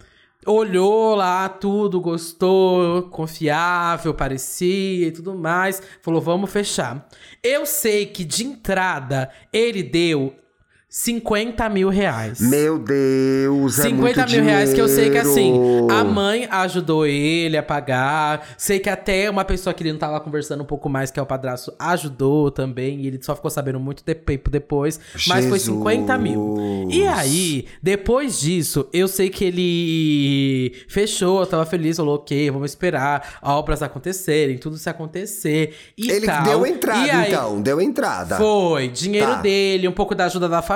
[0.46, 5.82] Olhou lá tudo, gostou, confiável, parecia e tudo mais.
[6.02, 7.08] Falou, vamos fechar.
[7.42, 10.36] Eu sei que de entrada ele deu
[10.88, 12.40] 50 mil reais.
[12.40, 15.92] Meu Deus, é 50 muito mil reais que eu sei que assim, dinheiro.
[15.92, 18.48] a mãe ajudou ele a pagar.
[18.58, 21.24] Sei que até uma pessoa que ele não tava conversando um pouco mais, que é
[21.24, 23.02] o padrasto, ajudou também.
[23.02, 25.00] E ele só ficou sabendo muito tempo depois.
[25.28, 26.88] Mas foi 50 mil.
[26.90, 32.72] E aí, depois disso, eu sei que ele fechou, eu tava feliz, falou, ok, vamos
[32.72, 35.76] esperar obras acontecerem, tudo se acontecer.
[35.98, 36.44] E Ele tal.
[36.44, 37.62] deu entrada, E aí- então.
[37.62, 38.38] Deu entrada.
[38.38, 39.42] foi, dinheiro Tá.
[39.42, 40.75] dele, um pouco da ajuda da família,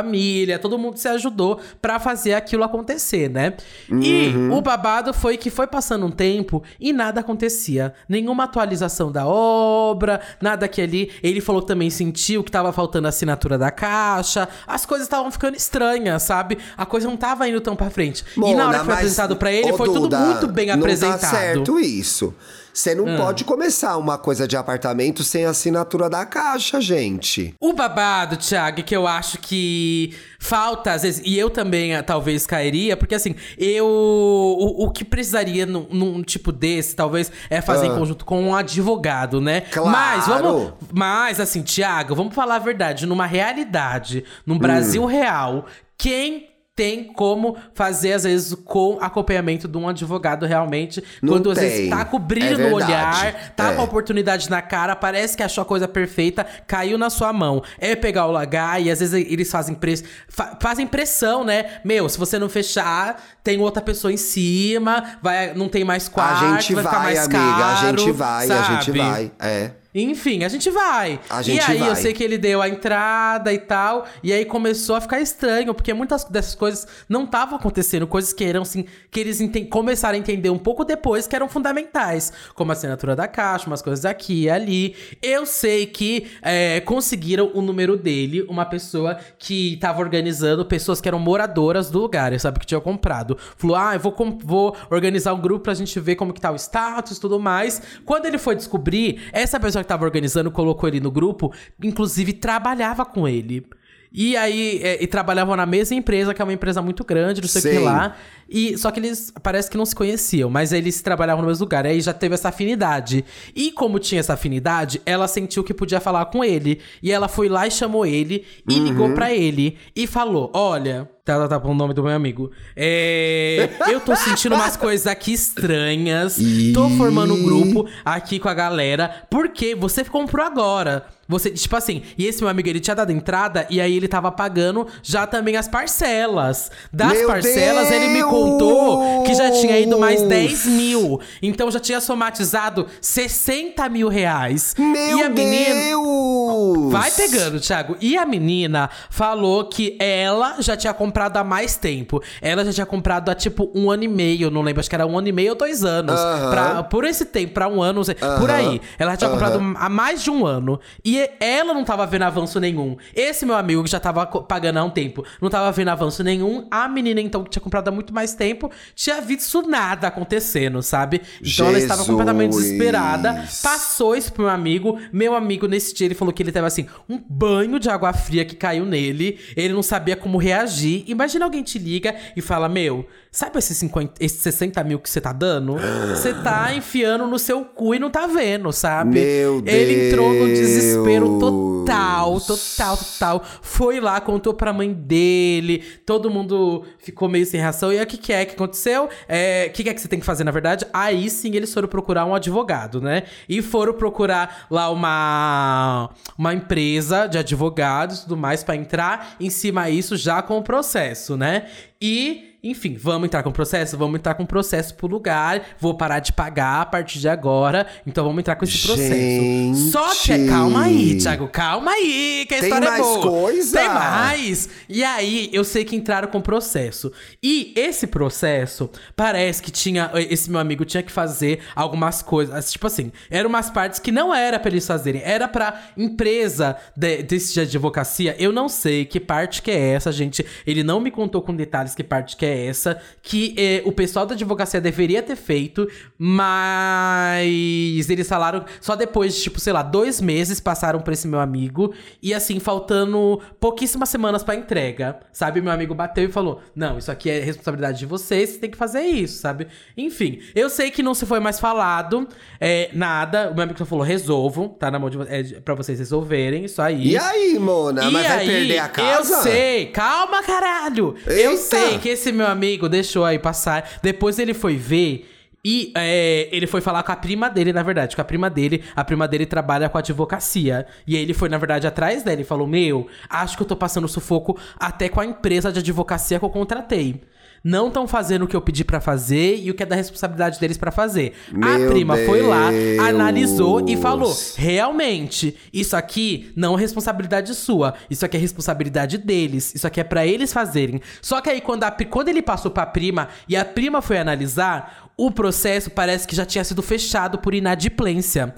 [0.62, 3.54] todo mundo se ajudou pra fazer aquilo acontecer, né?
[3.90, 4.54] E Uhum.
[4.58, 7.94] o babado foi que foi passando um tempo e nada acontecia.
[8.08, 11.12] Nenhuma atualização da obra, nada que ali.
[11.24, 14.48] Ele falou que também sentiu que tava faltando a assinatura da caixa.
[14.68, 16.58] As coisas estavam ficando estranhas, sabe?
[16.78, 18.24] A coisa não tava indo tão pra frente.
[18.38, 21.20] e na hora que foi apresentado pra ele, foi tudo Duda, muito bem não apresentado.
[21.22, 22.34] Tá certo isso.
[22.80, 22.96] Você Ah.
[22.96, 27.54] não pode começar uma coisa de apartamento sem assinatura da caixa, gente.
[27.60, 32.46] O babado, Thiago, que eu acho que falta, às vezes, e eu também ah, talvez
[32.48, 33.86] cairia, porque assim, eu.
[33.86, 38.56] O, o que precisaria num, num tipo desse, talvez, é fazer em conjunto com um
[38.56, 39.64] advogado, né?
[39.68, 39.70] Ah.
[39.74, 39.90] Claro.
[39.92, 40.74] Mas vamos.
[40.94, 43.06] Mas, assim, Thiago, vamos falar a verdade.
[43.06, 44.60] Numa realidade, num Hum.
[44.60, 45.66] Brasil real,
[45.98, 46.48] quem.
[46.80, 51.04] Tem como fazer, às vezes, com acompanhamento de um advogado realmente.
[51.22, 51.90] Não quando às vezes tem.
[51.90, 53.76] tá com brilho É no olhar, tá É.
[53.76, 57.62] com a oportunidade na cara, parece que achou a coisa perfeita, caiu na sua mão.
[57.80, 60.04] É pegar o lagar e às vezes eles fazem, press...
[60.30, 61.66] fa- fazem pressão, né?
[61.84, 66.46] Meu, se você não fechar, tem outra pessoa em cima, vai, não tem mais quarto,
[66.46, 67.40] a gente vai ficar vai, mais amiga.
[67.40, 67.64] caro.
[67.64, 69.00] a gente vai, a gente sabe?
[69.00, 69.32] vai.
[69.40, 69.72] É.
[70.04, 71.20] Enfim, a gente vai.
[71.30, 71.90] A gente e aí vai.
[71.90, 75.74] eu sei que ele deu a entrada e tal, e aí começou a ficar estranho,
[75.74, 80.20] porque muitas dessas coisas não estavam acontecendo, coisas que eram assim, que eles começaram a
[80.20, 84.44] entender um pouco depois que eram fundamentais, como a assinatura da caixa, umas coisas aqui
[84.44, 84.96] e ali.
[85.22, 91.08] Eu sei que é, conseguiram o número dele, uma pessoa que tava organizando pessoas que
[91.08, 93.38] eram moradoras do lugar, sabe, que tinham comprado.
[93.58, 96.56] Falou: "Ah, eu vou vou organizar um grupo pra gente ver como que tá o
[96.56, 97.82] status e tudo mais".
[98.06, 101.52] Quando ele foi descobrir, essa pessoa que tava organizando colocou ele no grupo,
[101.84, 103.66] inclusive trabalhava com ele.
[104.12, 107.48] E aí, é, e trabalhavam na mesma empresa, que é uma empresa muito grande, não
[107.48, 108.16] sei o que lá.
[108.50, 111.86] E, só que eles parece que não se conheciam, mas eles trabalhavam no mesmo lugar.
[111.86, 113.24] Aí já teve essa afinidade.
[113.56, 116.80] E como tinha essa afinidade, ela sentiu que podia falar com ele.
[117.04, 118.84] E ela foi lá e chamou ele e Uhum.
[118.86, 121.08] ligou pra ele e falou: Olha.
[121.24, 122.52] Tá, tá, tá, o nome do meu amigo.
[122.76, 126.38] É, eu tô sentindo umas coisas aqui estranhas.
[126.74, 129.24] Tô formando um grupo aqui com a galera.
[129.30, 131.06] Porque você comprou agora.
[131.28, 134.32] Você, tipo assim, e esse meu amigo, ele tinha dado entrada e aí ele tava
[134.32, 136.72] pagando já também as parcelas.
[136.92, 141.22] Das Meu parcelas, ele me contou que já tinha ido mais 10 mil.
[141.40, 144.74] Então já tinha somatizado 60 mil reais.
[144.76, 145.76] Meu e a menina.
[145.76, 146.92] Deus!
[146.92, 147.96] Vai pegando, Thiago.
[148.02, 152.22] E a menina falou que ela já tinha comprado há mais tempo.
[152.42, 155.06] Ela já tinha comprado há tipo um ano e meio, não lembro, acho que era
[155.06, 156.16] um ano e meio ou dois anos.
[156.20, 156.50] Aham.
[156.50, 158.82] Pra- por esse tempo, pra um ano, não sei, por aí.
[158.98, 160.80] Ela já tinha comprado há mais de um ano.
[161.04, 162.96] E ela não tava vendo avanço nenhum.
[163.16, 166.68] Esse meu amigo que já tava pagando há um tempo, não tava vendo avanço nenhum.
[166.72, 171.22] A menina, então, que tinha comprado há muito mais tempo, tinha visto nada acontecendo, sabe?
[171.42, 172.08] Então ela estava Jesus.
[172.08, 173.46] completamente desesperada.
[173.64, 175.00] Passou isso pro meu amigo.
[175.12, 178.46] Meu amigo, nesse dia, ele falou que ele teve assim, um banho de água fria
[178.46, 179.40] que caiu nele.
[179.56, 180.99] Ele não sabia como reagir.
[181.08, 185.22] Imagina alguém te liga e fala: Meu, sabe esses, 50, esses 60 mil que você
[185.22, 185.76] tá dando?
[186.10, 189.20] Você tá enfiando no seu cu e não tá vendo, sabe?
[189.20, 191.40] Meu Ele entrou no desespero Deus.
[191.40, 193.44] total, total, total.
[193.62, 195.84] Foi lá, contou pra mãe dele.
[196.06, 197.92] Todo mundo ficou meio sem reação.
[197.92, 199.10] E aí, o que, que é que aconteceu?
[199.28, 200.86] É, O que, que é que você tem que fazer, na verdade?
[200.94, 203.24] Aí sim eles foram procurar um advogado, né?
[203.48, 209.50] E foram procurar lá uma, uma empresa de advogados e tudo mais pra entrar em
[209.50, 210.89] cima disso já com o processo,
[211.38, 211.68] né?
[212.02, 213.98] E enfim, vamos entrar com processo?
[213.98, 215.62] Vamos entrar com processo pro lugar.
[215.80, 217.88] Vou parar de pagar a partir de agora.
[218.06, 219.14] Então vamos entrar com esse processo.
[219.14, 219.78] Gente.
[219.92, 223.22] Só que calma aí, Thiago, calma aí, que a Tem história é mais boa.
[223.22, 223.80] coisa?
[223.80, 224.70] Tem mais.
[224.90, 227.12] E aí, eu sei que entraram com processo.
[227.42, 230.12] E esse processo, parece que tinha.
[230.16, 232.72] Esse meu amigo tinha que fazer algumas coisas.
[232.72, 235.22] Tipo assim, eram umas partes que não era pra eles fazerem.
[235.24, 238.36] Era pra empresa de, desse de advocacia.
[238.38, 240.46] Eu não sei que parte que é essa, gente.
[240.68, 243.02] Ele não me contou com detalhes que parte que é essa.
[243.22, 249.42] Que eh, o pessoal da advocacia deveria ter feito, mas eles falaram só depois de,
[249.42, 251.94] tipo, sei lá, dois meses passaram pra esse meu amigo.
[252.22, 255.62] E assim, faltando pouquíssimas semanas pra entrega, sabe?
[255.62, 258.78] Meu amigo bateu e falou: Não, isso aqui é responsabilidade de vocês, você tem que
[258.78, 259.68] fazer isso, sabe?
[259.98, 262.28] Enfim, eu sei que não se foi mais falado
[262.60, 263.50] é, nada.
[263.52, 266.66] O meu amigo só falou: resolvam, tá na mão de vocês, é pra vocês resolverem,
[266.66, 267.10] isso aí.
[267.10, 268.06] E aí, Mona?
[268.06, 269.36] E Mas vai aí, perder a casa?
[269.36, 271.16] Eu sei, calma, caralho!
[271.26, 271.58] Eu Eita.
[271.58, 274.00] sei que esse meu amigo deixou aí passar.
[274.02, 275.30] Depois ele foi ver.
[275.64, 278.82] E é, ele foi falar com a prima dele, na verdade, com a prima dele.
[278.96, 280.88] A prima dele trabalha com advocacia.
[281.06, 284.08] E ele foi, na verdade, atrás dela e falou: Meu, acho que eu tô passando
[284.08, 287.22] sufoco até com a empresa de advocacia que eu contratei.
[287.64, 290.60] Não estão fazendo o que eu pedi pra fazer e o que é da responsabilidade
[290.60, 291.34] deles pra fazer.
[291.62, 293.00] a Meu prima foi lá, Deus.
[293.00, 297.94] analisou e falou: realmente, isso aqui não é responsabilidade sua.
[298.10, 299.74] Isso aqui é responsabilidade deles.
[299.76, 301.02] Isso aqui é pra eles fazerem.
[301.22, 305.09] Só que aí, quando, a, quando ele passou pra prima e a prima foi analisar,
[305.26, 308.54] o processo parece que já tinha sido fechado por inadimplência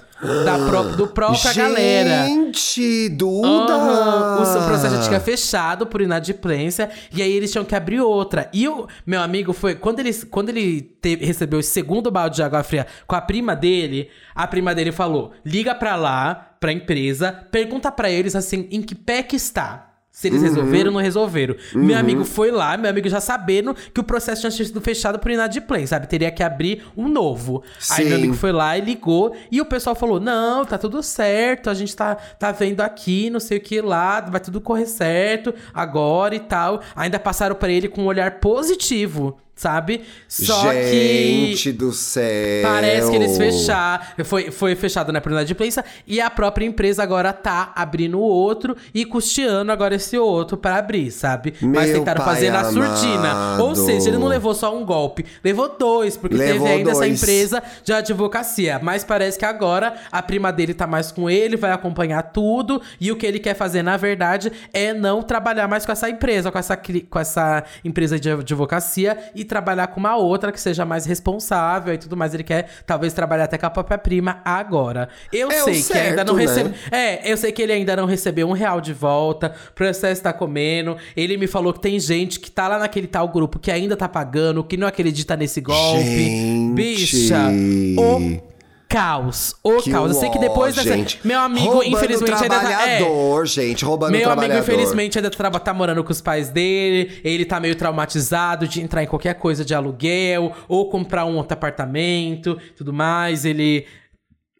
[0.45, 2.25] da pró do própria galera.
[2.27, 3.73] Gente, Duda!
[3.73, 7.99] Aham, O seu processo já tinha fechado por inadimplência e aí eles tinham que abrir
[8.01, 8.49] outra.
[8.53, 9.73] E o meu amigo foi.
[9.75, 13.55] Quando ele, quando ele teve- recebeu o segundo balde de água fria com a prima
[13.55, 18.81] dele, a prima dele falou: liga pra lá, pra empresa, pergunta pra eles assim, em
[18.81, 19.87] que pé que está.
[20.11, 21.55] Se eles resolveram ou não resolveram.
[21.73, 25.31] Meu amigo foi lá, meu amigo já sabendo que o processo tinha sido fechado por
[25.31, 26.07] inadimplência, sabe?
[26.07, 27.63] Teria que abrir um novo.
[27.91, 28.23] Aí meu Sim.
[28.23, 29.33] amigo foi lá e ligou.
[29.49, 31.69] E o pessoal falou: Não, tá tudo certo.
[31.69, 34.19] A gente tá, tá vendo aqui, não sei o que lá.
[34.19, 36.81] Vai tudo correr certo agora e tal.
[36.93, 40.01] Ainda passaram pra ele com um olhar positivo, sabe?
[40.27, 41.47] Só que.
[41.51, 42.63] Gente do céu!
[42.63, 44.03] Parece que eles fecharam.
[44.25, 49.71] Foi, foi fechado na inadimplência e a própria empresa agora tá abrindo outro e custeando
[49.71, 51.53] agora esse outro pra abrir, sabe?
[51.61, 53.57] Mas Meu tentaram pai fazer na surtina.
[53.59, 53.75] Ou amado.
[53.75, 57.21] seja, ele não levou só um golpe, levou dois, porque Levou teve ainda essa dois.
[57.21, 58.79] empresa de advocacia.
[58.81, 63.11] Mas parece que agora a prima dele tá mais com ele, vai acompanhar tudo e
[63.11, 66.57] o que ele quer fazer, na verdade, é não trabalhar mais com essa empresa, com
[66.57, 66.75] essa,
[67.09, 71.97] com essa empresa de advocacia e trabalhar com uma outra que seja mais responsável e
[71.97, 72.33] tudo mais.
[72.33, 75.09] Ele quer talvez trabalhar até com a própria prima agora.
[75.31, 76.63] Eu É sei que ainda não certo, né?
[76.71, 76.73] recebeu.
[76.97, 79.53] É, eu sei que ele ainda não recebeu um real de volta.
[79.71, 80.95] O processo tá comendo.
[81.17, 84.07] Ele me falou que tem gente que tá lá naquele tal grupo que ainda tá
[84.07, 86.01] pagando, que não acredita nesse golpe.
[86.05, 86.73] Gente.
[86.73, 87.49] Bicha,
[87.97, 88.50] o
[88.91, 89.55] caos.
[89.63, 90.11] O Que caos.
[90.13, 90.87] Eu sei que depois dessa.
[90.87, 91.19] gente.
[91.23, 92.71] Meu amigo, Roubando infelizmente, ainda tá.
[92.85, 94.63] É, trabalhador, gente, roubando meu amigo, trabalhador.
[94.63, 97.19] infelizmente, ainda traba- tá morando com os pais dele.
[97.23, 101.53] Ele tá meio traumatizado de entrar em qualquer coisa de aluguel ou comprar um outro
[101.53, 103.45] apartamento tudo mais.
[103.45, 103.85] Ele.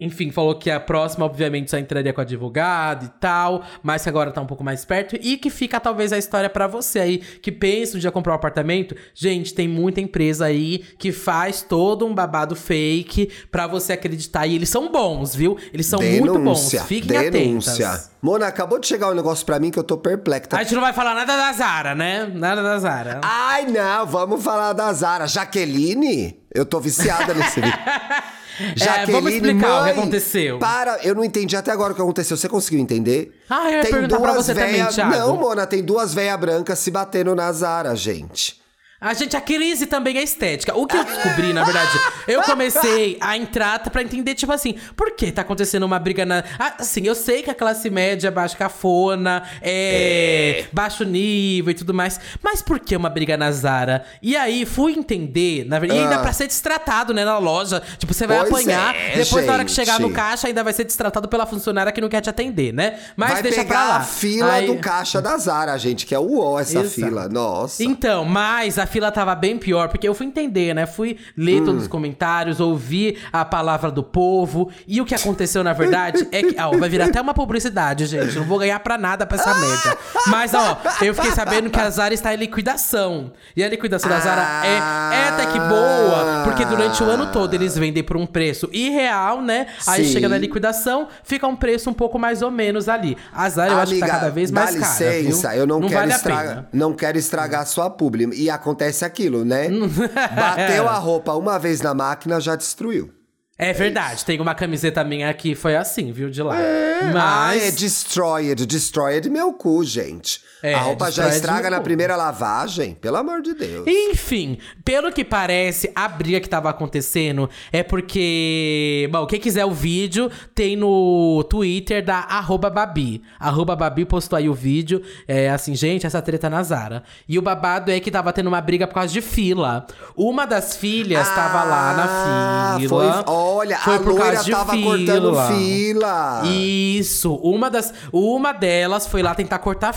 [0.02, 4.32] Enfim, falou que a próxima, obviamente, só entraria com advogado e tal, mas que agora
[4.32, 5.16] tá um pouco mais perto.
[5.22, 8.36] E que fica, talvez, a história pra você aí, que pensa um dia comprar um
[8.36, 8.96] apartamento.
[9.14, 14.48] Gente, tem muita empresa aí que faz todo um babado fake pra você acreditar.
[14.48, 15.56] E eles são bons, viu?
[15.72, 16.72] Eles são muito bons.
[16.88, 17.88] Fiquem denúncia.
[17.88, 18.12] atentas.
[18.20, 20.50] Mona, acabou de chegar um negócio pra mim que eu tô perplexa.
[20.54, 22.26] A gente não vai falar nada da Zara, né?
[22.34, 23.22] Nada da Zara.
[23.24, 25.28] Ai, não, vamos falar da Zara.
[25.28, 26.40] Jaqueline?
[26.54, 27.80] Eu tô viciada nesse vídeo.
[28.80, 30.60] É, vamos explicar o que aconteceu.
[30.60, 32.38] Para, eu não entendi até agora o que aconteceu.
[32.38, 33.42] Você conseguiu entender?
[33.50, 35.12] Ah, eu ia perguntar pra você também, Thiago.
[35.12, 38.61] Não, Mona, tem duas veias brancas se batendo na Zara, gente.
[39.04, 40.78] A gente, a crise também é estética.
[40.78, 41.90] O que eu descobri, na verdade,
[42.28, 46.44] eu comecei a entrar pra entender, tipo assim, por que tá acontecendo uma briga na.
[46.60, 51.74] Ah, Assim, eu sei que a classe média é baixa cafona, é, baixo nível e
[51.74, 54.06] tudo mais, mas por que uma briga na Zara?
[54.22, 56.20] E aí fui entender, na verdade, e ainda Ah.
[56.22, 57.82] pra ser destratado, né, na loja.
[57.98, 60.16] Tipo, você vai Pois apanhar, é, depois na hora que chegar no gente.
[60.16, 63.00] caixa, ainda vai ser destratado pela funcionária que não quer te atender, né?
[63.16, 63.96] Mas Vai deixa pegar pra lá.
[63.98, 66.90] a fila Aí- do caixa da Zara, gente, que é o essa Exato.
[66.90, 67.28] fila.
[67.28, 67.84] Nossa.
[67.84, 70.86] Então, mas a fila tava bem pior, porque eu fui entender, né?
[70.86, 71.66] Fui ler Hum.
[71.66, 74.70] todos os comentários, ouvir a palavra do povo.
[74.88, 76.56] E o que aconteceu, na verdade, é que.
[76.62, 78.36] Ó, vai virar até uma publicidade, gente.
[78.36, 79.98] Não vou ganhar pra nada pra essa média.
[80.28, 83.32] Mas, ó, eu fiquei sabendo que a Zara está em liquidação.
[83.56, 84.76] E a liquidação da Zara é,
[85.16, 89.42] é até que boa, porque durante o ano todo eles vendem por um preço irreal,
[89.42, 89.68] né?
[89.88, 90.14] Aí Sim.
[90.14, 93.18] chega na liquidação, fica um preço um pouco mais ou menos ali.
[93.34, 94.92] A Zara eu acho que tá cada vez mais dá cara.
[94.92, 95.60] licença, viu?
[95.60, 98.30] eu não, quero vale estragar, não quero estragar a sua publi.
[98.34, 99.70] E aconteceu acontece aquilo, né?
[100.36, 103.14] Bateu a roupa uma vez na máquina, já destruiu.
[103.58, 106.56] É verdade, tem uma camiseta minha aqui, foi assim, viu, de lá.
[106.58, 107.64] Ah, Mas.
[107.64, 108.66] é destroyed.
[108.66, 110.42] Destroyed meu cu, gente.
[110.64, 113.86] É, a roupa já estraga na primeira lavagem, pelo amor de Deus.
[113.88, 119.10] Enfim, pelo que parece, a briga que tava acontecendo é porque.
[119.12, 123.22] Bom, quem quiser o vídeo, tem no Twitter da arroba Babi.
[123.40, 125.02] Arroba Babi postou aí o vídeo.
[125.28, 127.04] É assim, gente, essa treta na Zara.
[127.28, 129.86] E o babado é que tava tendo uma briga por causa de fila.
[130.16, 133.24] Uma das filhas tava lá na Ah, fila.
[133.24, 134.98] Foi, olha, Foi a por causa de tava fila.
[134.98, 136.42] cortando fila.
[136.46, 139.94] Isso, uma das, uma delas foi lá tentar cortar a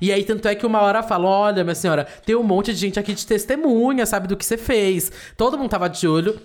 [0.00, 2.78] E aí tanto é que uma hora falou: "Olha, minha senhora, tem um monte de
[2.78, 5.10] gente aqui de testemunha, sabe do que você fez".
[5.36, 6.40] Todo mundo tava de olho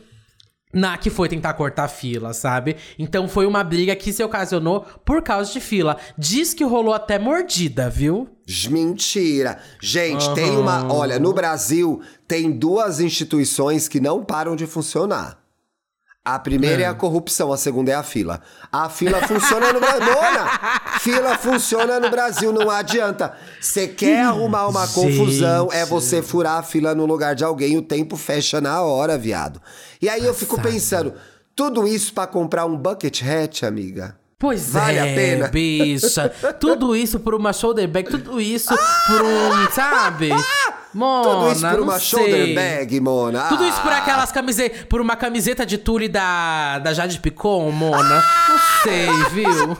[0.75, 2.75] na que foi tentar cortar a fila, sabe?
[2.99, 5.97] Então foi uma briga que se ocasionou por causa de fila.
[6.17, 8.27] Diz que rolou até mordida, viu?
[8.69, 9.57] Mentira.
[9.81, 10.91] Gente, tem uma.
[10.91, 15.44] Olha, no Brasil tem duas instituições que não param de funcionar.
[16.25, 16.85] A primeira é.
[16.87, 18.41] a corrupção, a segunda é a fila.
[18.71, 20.05] A fila funciona no Brasil.
[20.05, 20.99] Dona!
[20.99, 23.33] Fila funciona no Brasil, não adianta.
[23.61, 24.95] Você quer arrumar uma Gente.
[24.95, 29.19] confusão, é você furar a fila no lugar de alguém, o tempo fecha na hora,
[29.19, 29.61] viado.
[30.01, 30.73] E aí eu fico Passada.
[30.73, 31.13] pensando,
[31.55, 34.17] tudo isso pra comprar um bucket hat, amiga?
[34.39, 35.47] Pois Vale é, a pena?
[35.47, 36.29] bicha.
[36.59, 38.75] tudo isso por uma shoulder bag, tudo isso
[39.07, 40.29] por um, sabe?
[40.95, 42.19] Mona, Tudo isso por uma sei.
[42.19, 43.41] shoulder bag, Mona.
[43.49, 43.97] Tudo isso por Ah.
[43.97, 48.23] aquelas camisetas, por uma camiseta de tule da, da Jade Picon, Mona.
[48.49, 49.77] Não sei, viu?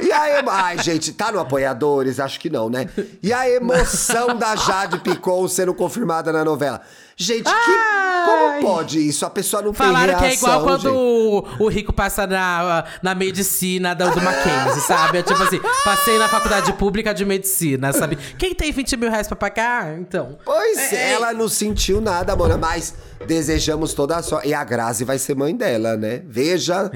[0.00, 0.50] E a emo...
[0.50, 2.18] Ai, gente, tá no Apoiadores?
[2.18, 2.88] Acho que não, né?
[3.22, 6.80] E a emoção da Jade Picon sendo confirmada na novela.
[7.16, 8.10] Gente, que...
[8.24, 9.26] Como pode isso?
[9.26, 12.84] A pessoa não Falaram tem que é reação, igual quando o, o rico passa na,
[13.02, 15.18] na medicina do, do Mackenzie, sabe?
[15.18, 18.16] É tipo assim, passei na faculdade pública de medicina, sabe?
[18.38, 19.98] Quem tem 20 mil reais pra pagar?
[19.98, 20.38] Então.
[20.44, 22.94] Pois É, ela não sentiu nada, Mona, mas
[23.26, 24.48] desejamos toda a sorte.
[24.48, 26.22] E a Grazi vai ser mãe dela, né?
[26.26, 26.90] Veja,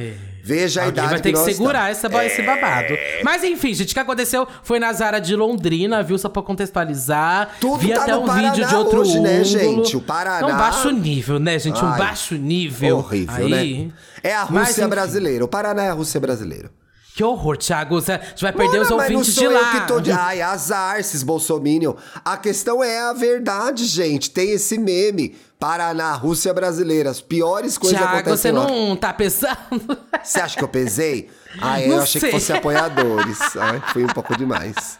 [0.44, 0.86] veja a É.
[0.86, 2.94] Alguém idade vai ter que, nós segurar essa, esse babado.
[3.24, 6.18] Mas enfim, gente, o que aconteceu foi na Zara de Londrina, viu?
[6.18, 7.48] Só pra contextualizar.
[7.60, 9.44] Tudo Vi tá até um Paraná vídeo de outro hoje, né, ângulo.
[9.44, 9.96] gente?
[9.96, 11.82] O Paraná- É um baixo nível, né, gente?
[11.82, 12.98] um Ai, baixo nível.
[12.98, 13.86] Horrível, Aí.
[13.86, 13.92] né?
[14.22, 15.44] É a Mas, Rússia enfim, brasileira.
[15.44, 16.70] O Paraná é a Rússia brasileira.
[17.16, 17.94] Que horror, Thiago.
[18.00, 19.70] Você vai perder os mas não ouvintes de lá.
[19.80, 20.10] que tô de...
[20.10, 21.94] Ai, azar esses bolsominion.
[22.24, 24.30] A questão é a verdade, gente.
[24.30, 25.36] Tem esse meme.
[25.64, 27.08] Paraná, Rússia brasileira.
[27.08, 28.66] As piores coisas Thiago, acontecem você lá.
[28.66, 29.56] não tá pensando?
[30.22, 31.30] Você acha que eu pesei?
[31.60, 32.30] Ah, é, eu achei sei.
[32.30, 33.38] que fosse apoiadores.
[33.56, 34.98] Ai, foi um pouco demais.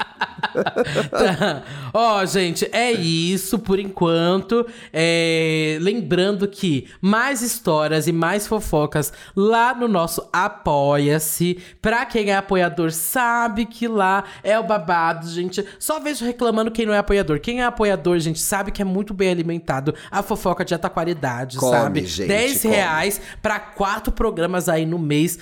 [1.10, 1.62] Tá.
[1.92, 4.66] Ó, gente, é isso por enquanto.
[4.92, 11.58] É, Lembrando que mais histórias e mais fofocas lá no nosso Apoia-se.
[11.80, 15.64] Pra quem é apoiador, sabe que lá é o babado, gente.
[15.78, 17.40] Só vejo reclamando quem não é apoiador.
[17.40, 19.94] Quem é apoiador, gente, sabe que é muito bem alimentado.
[20.10, 22.06] A fofoca de alta qualidade, Come, sabe?
[22.06, 22.74] gente, 10 come.
[22.74, 25.38] reais pra quatro programas aí no mês.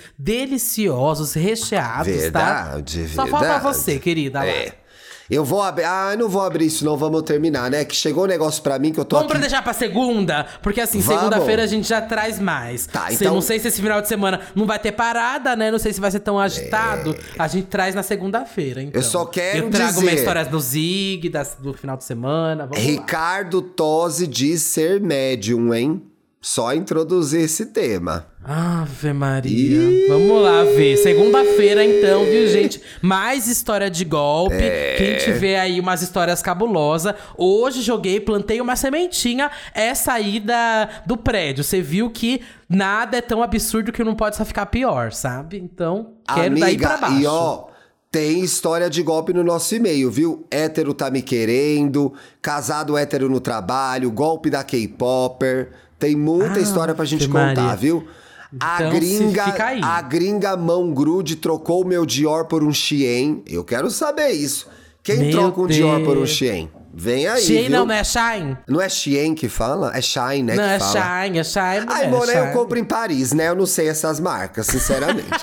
[1.03, 2.63] Deliciosos, recheados, tá?
[2.63, 3.63] Verdade, Só falta verdade.
[3.63, 4.39] você, querida.
[4.39, 4.47] lá.
[4.47, 4.73] É.
[5.29, 5.85] Eu vou abrir.
[5.85, 6.97] Ah, não vou abrir isso, não.
[6.97, 7.85] Vamos terminar, né?
[7.85, 9.47] Que chegou um negócio pra mim que eu tô Vamos pra aqui.
[9.47, 10.45] deixar pra segunda?
[10.61, 12.85] Porque assim, segunda-feira a gente já traz mais.
[12.85, 15.71] Tá, Se- então- Não sei se esse final de semana não vai ter parada, né?
[15.71, 17.15] Não sei se vai ser tão agitado.
[17.39, 18.99] A gente traz na segunda-feira, então.
[19.01, 19.03] É.
[19.03, 22.67] Eu só quero Eu trago minhas dizer- histórias do Zig, das- do final de semana.
[22.67, 22.91] Vamos lá.
[22.91, 26.03] Ricardo Tosi diz ser médium, hein?
[26.45, 28.27] Só introduzir esse tema.
[28.43, 30.09] Ave Maria.
[30.09, 30.97] Vamos lá ver.
[30.97, 32.81] Segunda-feira, então, viu, gente?
[33.01, 34.53] Mais história de golpe.
[34.57, 34.95] É.
[34.97, 37.15] Quem tiver aí umas histórias cabulosas.
[37.37, 39.49] Hoje joguei, plantei uma sementinha.
[39.73, 41.63] É saída do prédio.
[41.63, 45.57] Você viu que nada é tão absurdo que não pode só ficar pior, sabe?
[45.57, 47.21] Então, quero daí pra baixo.
[47.21, 47.67] e ó,
[48.11, 50.45] tem história de golpe no nosso e-mail, viu?
[50.51, 55.71] Hétero tá me querendo, casado hétero no trabalho, golpe da K-Popper.
[56.03, 57.75] Tem muita Ah, história pra gente contar, Maria.
[57.77, 58.05] viu?
[58.59, 59.45] A Então, se gringa,
[59.81, 63.41] a gringa mão grude trocou o meu Dior por um Shein.
[63.47, 64.67] Eu quero saber isso.
[65.01, 66.29] Quem Meu troca um Dior por um Deus.
[66.31, 66.69] Shein?
[66.93, 68.57] Vem aí, Shein não, não é Shine?
[68.67, 69.97] Não é Shein que fala?
[69.97, 70.55] É Shine, né?
[70.55, 71.23] não, é fala.
[71.23, 71.85] Shine, é Shine.
[71.87, 73.47] Ai, é eu compro em Paris, né?
[73.47, 75.29] Eu não sei essas marcas, sinceramente.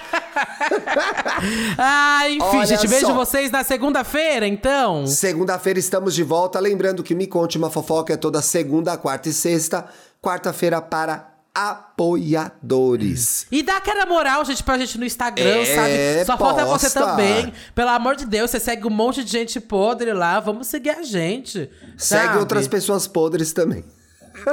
[1.79, 3.15] Ah, enfim, Olha gente, vejo só.
[3.15, 5.07] vocês na segunda-feira, então.
[5.07, 6.61] Segunda-feira estamos de volta.
[6.61, 9.87] Lembrando que Me Conte uma Fofoca é toda segunda, quarta e sexta.
[10.23, 13.47] Quarta-feira para apoiadores.
[13.51, 16.25] E dá aquela moral, gente, pra gente no Instagram, É, sabe?
[16.27, 17.53] Só falta você também.
[17.75, 20.39] Pelo amor de Deus, você segue um monte de gente podre lá.
[20.41, 21.71] Vamos seguir a gente.
[21.99, 22.39] Segue sabe?
[22.39, 23.85] outras pessoas podres também.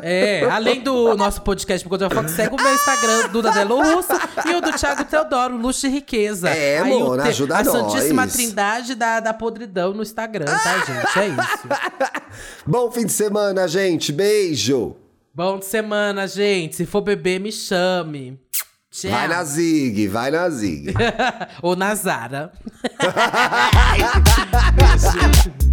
[0.01, 3.79] É, além do nosso podcast por conta da Fox, segue o meu Instagram, Duda Delo
[3.81, 4.11] Russo,
[4.45, 6.49] e o do Thiago Teodoro, Luxo e Riqueza.
[6.49, 7.73] É, Aí Mona, te- ajuda A nós.
[7.73, 11.19] Santíssima Trindade da, da podridão no Instagram, tá, gente?
[11.19, 11.67] É isso.
[12.65, 14.11] Bom fim de semana, gente.
[14.11, 14.95] Beijo.
[15.37, 16.77] Bom de semana, gente.
[16.77, 18.39] Se for beber, me chame.
[18.89, 19.11] Tchau.
[19.11, 20.91] Vai na Zig, vai na Zig.
[21.61, 22.51] Ou na Zara.